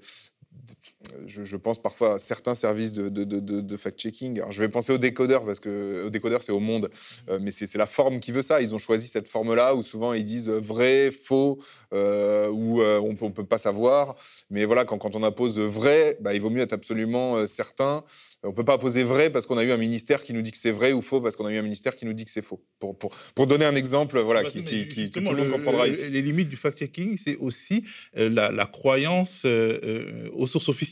je, 1.26 1.56
pense 1.56 1.82
parfois 1.82 2.16
à 2.16 2.20
certains 2.20 2.56
services 2.56 2.94
de, 2.94 3.78
fact-checking. 3.78 4.42
je 4.50 4.60
vais 4.60 4.70
penser 4.70 4.92
au 4.92 4.98
décodeur, 4.98 5.44
parce 5.46 5.60
que 5.60 6.04
au 6.06 6.10
décodeur, 6.10 6.44
c'est 6.44 6.52
au 6.52 6.60
monde, 6.60 6.90
euh, 7.30 7.40
mais 7.42 7.52
c'est 7.52 7.78
la 7.78 7.86
forme 7.86 8.20
qui 8.20 8.32
veut 8.32 8.42
ça. 8.42 8.62
Ils 8.62 8.74
ont 8.74 8.80
choisi 8.80 9.08
cette 9.08 9.28
forme-là, 9.28 9.76
où 9.76 9.84
souvent 9.84 10.14
ils 10.14 10.24
disent 10.24 10.50
vrai, 10.50 11.12
faux, 11.12 11.60
euh, 11.94 12.50
ou 12.50 12.82
euh, 12.82 13.00
on 13.00 13.26
ne 13.26 13.32
peut 13.32 13.46
pas 13.46 13.58
savoir. 13.58 14.16
Mais 14.50 14.66
voilà, 14.66 14.86
quand, 14.86 14.98
quand 14.98 15.16
on 15.16 15.24
appose 15.24 15.60
vrai, 15.60 16.18
bah, 16.22 16.34
il 16.34 16.42
vaut 16.42 16.50
mieux 16.50 16.62
être 16.62 16.74
absolument 16.74 17.46
certain. 17.48 18.04
On 18.44 18.50
ne 18.50 18.54
peut 18.54 18.66
pas 18.66 18.80
poser 18.80 19.04
vrai 19.04 19.30
parce 19.30 19.46
qu'on 19.46 19.58
a 19.58 19.64
eu 19.64 19.72
un 19.72 19.78
ministère 19.78 20.24
qui 20.24 20.34
nous 20.34 20.42
dit 20.42 20.52
que 20.52 20.58
c'est 20.58 20.72
vrai, 20.72 20.94
ou 20.94 21.02
faux 21.02 21.22
parce 21.22 21.36
qu'on 21.36 21.46
a 21.46 21.54
eu 21.54 21.58
un 21.58 21.64
ministère 21.64 21.96
qui 21.96 22.06
nous 22.06 22.14
dit 22.14 22.26
que 22.26 22.32
c'est 22.32 22.42
faux. 22.42 22.64
Pour, 22.80 22.98
pour, 22.98 23.12
pour, 23.36 23.46
donner 23.46 23.66
un 23.66 23.76
exemple 23.76 24.20
voilà, 24.20 24.44
qui, 24.44 24.64
qui, 24.64 24.88
qui, 24.88 25.12
que 25.12 25.20
tout 25.20 25.32
le 25.32 25.38
monde 25.38 25.52
comprendra 25.52 25.88
ici. 25.88 26.10
Les 26.10 26.22
limites 26.22 26.50
du 26.50 26.56
fact-checking, 26.56 27.18
c'est 27.18 27.38
aussi 27.38 27.84
la, 28.16 28.52
la, 28.52 28.66
croyance 28.66 29.46
aux 29.46 30.48
sources 30.48 30.70
officielles. 30.70 30.91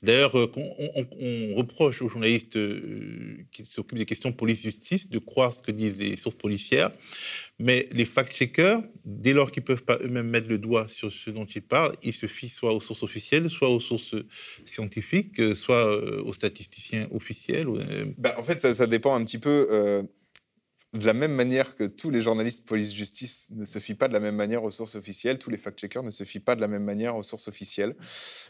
D'ailleurs, 0.00 0.38
euh, 0.38 0.52
on, 0.56 1.56
reproche 1.56 2.02
aux 2.02 2.08
journalistes 2.08 2.56
euh, 2.56 3.38
qui 3.50 3.66
s'occupent 3.66 3.98
des 3.98 4.04
questions 4.04 4.32
police-justice 4.32 5.10
de 5.10 5.18
croire 5.18 5.52
ce 5.52 5.60
que 5.60 5.72
disent 5.72 5.98
les 5.98 6.16
sources 6.16 6.36
policières, 6.36 6.92
mais 7.58 7.88
les 7.90 8.04
fact-checkers, 8.04 8.80
dès 9.04 9.32
lors 9.32 9.50
qu'ils 9.50 9.64
ne 9.64 9.66
peuvent 9.66 9.82
pas 9.82 9.98
eux-mêmes 10.00 10.28
mettre 10.28 10.48
le 10.48 10.58
doigt 10.58 10.88
sur 10.88 11.12
ce 11.12 11.30
dont 11.30 11.46
ils 11.46 11.62
parlent, 11.62 11.96
ils 12.04 12.12
se 12.12 12.26
fient 12.26 12.48
soit 12.48 12.72
aux 12.72 12.80
sources 12.80 13.02
officielles, 13.02 13.50
soit 13.50 13.70
aux 13.70 13.80
sources 13.80 14.14
scientifiques, 14.64 15.40
euh, 15.40 15.56
soit 15.56 15.92
aux 16.22 16.32
statisticiens 16.32 17.08
officiels. 17.12 17.66
Bah, 18.18 18.34
en 18.38 18.44
fait, 18.44 18.60
ça, 18.60 18.86
dépend 18.86 19.16
un 19.16 19.24
petit 19.24 19.38
peu 19.38 20.06
de 20.94 21.04
la 21.04 21.12
même 21.12 21.34
manière 21.34 21.76
que 21.76 21.84
tous 21.84 22.08
les 22.08 22.22
journalistes 22.22 22.66
police-justice 22.66 23.48
ne 23.50 23.66
se 23.66 23.78
fient 23.78 23.94
pas 23.94 24.08
de 24.08 24.14
la 24.14 24.20
même 24.20 24.36
manière 24.36 24.64
aux 24.64 24.70
sources 24.70 24.94
officielles, 24.94 25.38
tous 25.38 25.50
les 25.50 25.58
fact-checkers 25.58 26.02
ne 26.02 26.10
se 26.10 26.24
fient 26.24 26.40
pas 26.40 26.56
de 26.56 26.62
la 26.62 26.68
même 26.68 26.82
manière 26.82 27.14
aux 27.14 27.22
sources 27.22 27.46
officielles. 27.46 27.94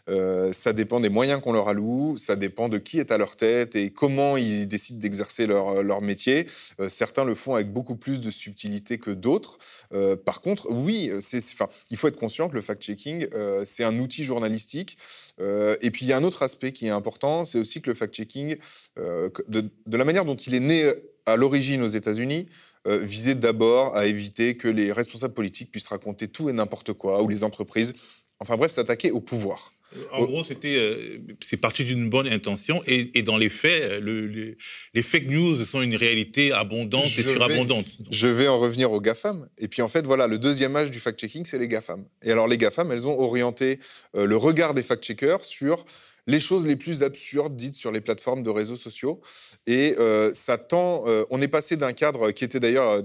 Euh, 0.09 0.53
ça 0.53 0.72
dépend 0.72 1.01
des 1.01 1.09
moyens 1.09 1.40
qu'on 1.40 1.53
leur 1.53 1.68
alloue, 1.68 2.16
ça 2.16 2.37
dépend 2.37 2.68
de 2.68 2.79
qui 2.79 3.01
est 3.01 3.11
à 3.11 3.18
leur 3.18 3.35
tête 3.35 3.74
et 3.74 3.90
comment 3.90 4.37
ils 4.37 4.68
décident 4.68 5.01
d'exercer 5.01 5.46
leur, 5.46 5.83
leur 5.83 6.01
métier. 6.01 6.46
Euh, 6.79 6.88
certains 6.88 7.24
le 7.24 7.35
font 7.35 7.57
avec 7.57 7.72
beaucoup 7.72 7.96
plus 7.96 8.20
de 8.20 8.31
subtilité 8.31 8.98
que 8.98 9.11
d'autres. 9.11 9.59
Euh, 9.92 10.14
par 10.14 10.40
contre, 10.40 10.70
oui, 10.70 11.11
c'est, 11.20 11.42
enfin, 11.53 11.68
il 11.90 11.96
faut 11.96 12.07
être 12.07 12.16
conscient 12.16 12.48
que 12.48 12.55
le 12.55 12.62
fact-checking, 12.62 13.27
c'est 13.64 13.83
un 13.83 13.98
outil 13.98 14.22
journalistique. 14.22 14.96
et 15.40 15.90
puis 15.90 16.05
il 16.05 16.09
y 16.09 16.12
a 16.12 16.16
un 16.16 16.24
autre 16.24 16.42
aspect 16.42 16.70
qui 16.70 16.87
est 16.87 16.90
important, 16.90 17.44
c'est 17.44 17.59
aussi 17.59 17.81
que 17.81 17.90
le 17.90 17.94
fact-checking, 17.94 18.57
de, 18.96 19.70
de 19.87 19.96
la 19.96 20.05
manière 20.05 20.24
dont 20.24 20.37
il 20.37 20.55
est 20.55 20.61
né 20.61 20.92
à 21.33 21.37
l'origine 21.37 21.83
aux 21.83 21.88
États-Unis, 21.88 22.47
euh, 22.87 22.99
visait 22.99 23.35
d'abord 23.35 23.97
à 23.97 24.07
éviter 24.07 24.57
que 24.57 24.69
les 24.69 24.93
responsables 24.93 25.35
politiques 25.35 25.71
puissent 25.71 25.88
raconter 25.88 26.29
tout 26.29 26.49
et 26.49 26.53
n'importe 26.53 26.93
quoi, 26.93 27.23
ou 27.23 27.29
les 27.29 27.45
entreprises. 27.45 27.95
Enfin 28.41 28.57
bref, 28.57 28.71
s'attaquer 28.71 29.11
au 29.11 29.21
pouvoir. 29.21 29.73
En 30.12 30.25
gros, 30.25 30.45
c'était, 30.45 30.77
euh, 30.77 31.19
c'est 31.43 31.57
parti 31.57 31.83
d'une 31.83 32.11
bonne 32.11 32.29
intention 32.29 32.77
et, 32.87 33.23
dans 33.23 33.38
les 33.38 33.49
faits, 33.49 34.03
le, 34.03 34.57
les 34.93 35.03
fake 35.03 35.29
news 35.29 35.64
sont 35.64 35.81
une 35.81 35.97
réalité 35.97 36.53
abondante 36.53 37.07
et 37.19 37.23
surabondante. 37.23 37.87
je 38.11 38.29
vais 38.29 38.49
en 38.49 38.61
revenir 38.61 38.93
aux 38.93 39.01
GAFAM. 39.01 39.49
Et 39.57 39.67
puis 39.67 39.81
en 39.81 39.88
fait, 39.88 40.07
voilà, 40.07 40.27
le 40.27 40.37
deuxième 40.37 40.77
âge 40.77 40.91
du 40.91 41.01
fact-checking, 41.01 41.47
c'est 41.47 41.59
les 41.59 41.69
GAFAM. 41.69 42.05
Et 42.23 42.31
alors 42.31 42.49
les 42.49 42.59
GAFAM, 42.59 42.93
elles 42.93 43.07
ont 43.07 43.19
orienté 43.19 43.81
euh, 44.14 44.27
le 44.27 44.37
regard 44.37 44.75
des 44.75 44.83
fact-checkers 44.83 45.45
sur 45.45 45.87
les 46.29 46.41
choses 46.41 46.67
les 46.67 46.77
plus 46.77 47.03
absurdes 47.03 47.57
dites 47.57 47.75
sur 47.75 47.91
les 47.91 48.03
plateformes 48.03 48.43
de 48.43 48.51
réseaux 48.51 48.77
sociaux. 48.77 49.21
Et 49.67 49.97
euh, 49.99 50.33
ça 50.35 50.59
tend. 50.59 51.05
Euh, 51.07 51.25
on 51.31 51.41
est 51.41 51.49
passé 51.49 51.77
d'un 51.77 51.93
cadre 51.93 52.31
qui 52.31 52.45
était 52.45 52.61
d'ailleurs 52.61 52.91
euh, 52.91 53.03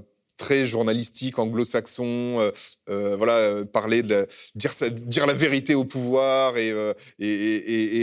journalistique, 0.66 1.40
anglo-saxon, 1.40 2.40
euh, 2.40 2.52
euh, 2.90 3.16
voilà, 3.16 3.34
euh, 3.34 3.66
parler 3.66 4.04
de 4.04 4.28
dire, 4.56 4.72
dire 4.92 5.26
la 5.26 5.34
vérité 5.34 5.76
au 5.76 5.86
pouvoir 5.86 6.58
et, 6.58 6.74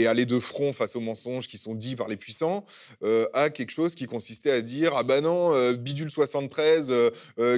aller 0.07 0.25
de 0.25 0.39
front 0.39 0.73
face 0.73 0.95
aux 0.95 0.99
mensonges 0.99 1.47
qui 1.47 1.57
sont 1.57 1.75
dits 1.75 1.95
par 1.95 2.07
les 2.07 2.17
puissants, 2.17 2.65
à 3.33 3.49
quelque 3.49 3.71
chose 3.71 3.95
qui 3.95 4.05
consistait 4.05 4.51
à 4.51 4.61
dire 4.61 4.91
ah 4.95 5.03
ben 5.03 5.21
non, 5.21 5.73
bidule 5.73 6.11
73 6.11 6.91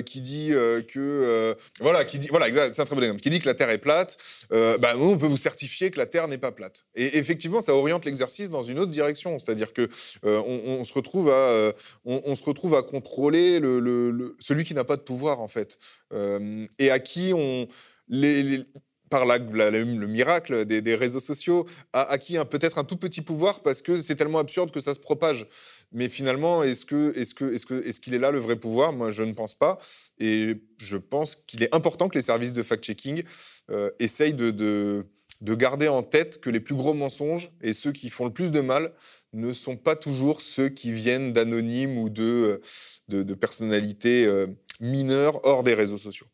qui 0.06 0.22
dit 0.22 0.50
que 0.50 1.56
voilà, 1.80 2.06
qui 2.06 2.20
dit 2.20 2.28
voilà, 2.30 2.48
c'est 2.72 2.82
un 2.82 2.86
très 2.86 2.96
bon 2.96 3.02
exemple, 3.02 3.22
qui 3.22 3.30
dit 3.30 3.40
que 3.40 3.48
la 3.48 3.54
Terre 3.54 3.70
est 3.70 3.80
plate, 3.80 4.18
bah, 4.52 4.94
on 4.98 5.18
peut 5.18 5.26
vous 5.26 5.38
certifier 5.38 5.90
que 5.90 5.98
la 5.98 6.06
Terre 6.06 6.28
n'est 6.28 6.38
pas 6.38 6.52
plate. 6.52 6.86
Et 6.96 7.18
effectivement, 7.18 7.62
ça 7.62 7.74
oriente 7.74 8.06
l'exercice 8.06 8.50
dans 8.50 8.64
une 8.64 8.78
autre 8.80 8.92
direction, 8.92 9.40
c'est-à-dire 9.40 9.74
que 9.74 9.90
on, 10.24 10.84
se 10.86 10.94
retrouve 10.94 11.30
à 11.32 11.74
on, 12.06 12.36
se 12.36 12.44
retrouve 12.44 12.76
à 12.76 12.84
contrôler 12.84 13.60
le, 13.60 13.80
le 13.80 14.36
celui 14.40 14.64
qui 14.64 14.73
n'a 14.74 14.84
pas 14.84 14.96
de 14.96 15.02
pouvoir, 15.02 15.40
en 15.40 15.48
fait, 15.48 15.78
euh, 16.14 16.66
et 16.80 16.92
à 16.92 17.00
qui 17.00 17.32
on. 17.34 17.68
Les, 18.10 18.66
par 19.14 19.28
la, 19.28 19.38
le 19.38 20.08
miracle 20.08 20.66
des, 20.66 20.96
réseaux 20.96 21.20
sociaux, 21.20 21.68
a 21.94 22.02
acquis 22.10 22.36
peut-être 22.50 22.80
un 22.80 22.84
tout 22.84 22.98
petit 22.98 23.22
pouvoir 23.22 23.62
parce 23.62 23.84
que 23.84 24.02
c'est 24.02 24.16
tellement 24.16 24.40
absurde 24.40 24.72
que 24.72 24.80
ça 24.80 24.96
se 24.96 25.00
propage. 25.00 25.46
Mais 25.92 26.10
finalement, 26.10 26.64
est-ce 26.64 26.84
que, 26.84 27.16
est-ce 27.16 27.36
que, 27.36 27.76
est-ce 27.88 28.00
qu'il 28.00 28.16
est 28.16 28.20
là 28.20 28.32
le 28.32 28.40
vrai 28.40 28.56
pouvoir? 28.56 28.92
Moi, 28.92 29.12
je 29.12 29.22
ne 29.22 29.34
pense 29.34 29.54
pas. 29.54 29.78
Et 30.20 30.56
je 30.80 30.98
pense 30.98 31.36
qu'il 31.36 31.62
est 31.62 31.76
important 31.76 32.10
que 32.10 32.18
les 32.18 32.24
services 32.24 32.54
de 32.54 32.64
fact-checking 32.64 33.24
euh, 33.70 33.92
essayent 34.00 34.34
de, 34.34 34.50
de, 34.50 35.06
de 35.42 35.56
garder 35.56 35.90
en 35.90 36.02
tête 36.02 36.42
que 36.42 36.50
les 36.50 36.60
plus 36.60 36.76
gros 36.76 36.96
mensonges 36.96 37.52
et 37.62 37.74
ceux 37.74 37.92
qui 37.92 38.10
font 38.10 38.26
le 38.26 38.34
plus 38.34 38.50
de 38.50 38.62
mal 38.62 38.94
ne 39.34 39.52
sont 39.52 39.76
pas 39.76 39.96
toujours 39.96 40.42
ceux 40.42 40.70
qui 40.70 40.92
viennent 40.92 41.34
d'anonymes 41.34 41.98
ou 41.98 42.10
de, 42.10 42.62
de, 43.10 43.34
personnalités 43.34 44.26
euh, 44.26 44.48
mineures 44.84 45.44
hors 45.46 45.64
des 45.64 45.74
réseaux 45.74 45.98
sociaux. 45.98 46.28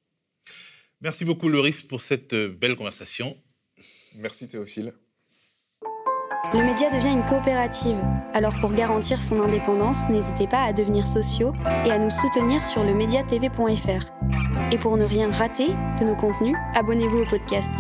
Merci 1.02 1.24
beaucoup, 1.24 1.48
Loris, 1.48 1.82
pour 1.82 2.02
cette 2.02 2.34
euh, 2.34 2.50
belle 2.50 2.76
conversation. 2.76 3.38
Merci, 4.16 4.48
Théophile. 4.48 4.94
Le 6.54 6.64
média 6.64 6.90
devient 6.90 7.14
une 7.14 7.26
coopérative. 7.26 7.98
Alors 8.34 8.56
pour 8.60 8.74
garantir 8.74 9.22
son 9.22 9.42
indépendance, 9.42 10.10
n'hésitez 10.10 10.48
pas 10.48 10.64
à 10.64 10.74
devenir 10.74 11.06
sociaux 11.06 11.54
et 11.86 11.92
à 11.92 12.00
nous 12.00 12.10
soutenir 12.10 12.64
sur 12.64 12.84
le 12.84 12.96
mediatv.fr. 12.96 14.12
Et 14.72 14.78
pour 14.80 14.98
ne 14.98 15.06
rien 15.06 15.32
rater 15.32 15.68
de 16.00 16.06
nos 16.06 16.16
contenus, 16.16 16.56
abonnez-vous 16.74 17.20
au 17.20 17.26
podcast. 17.26 17.72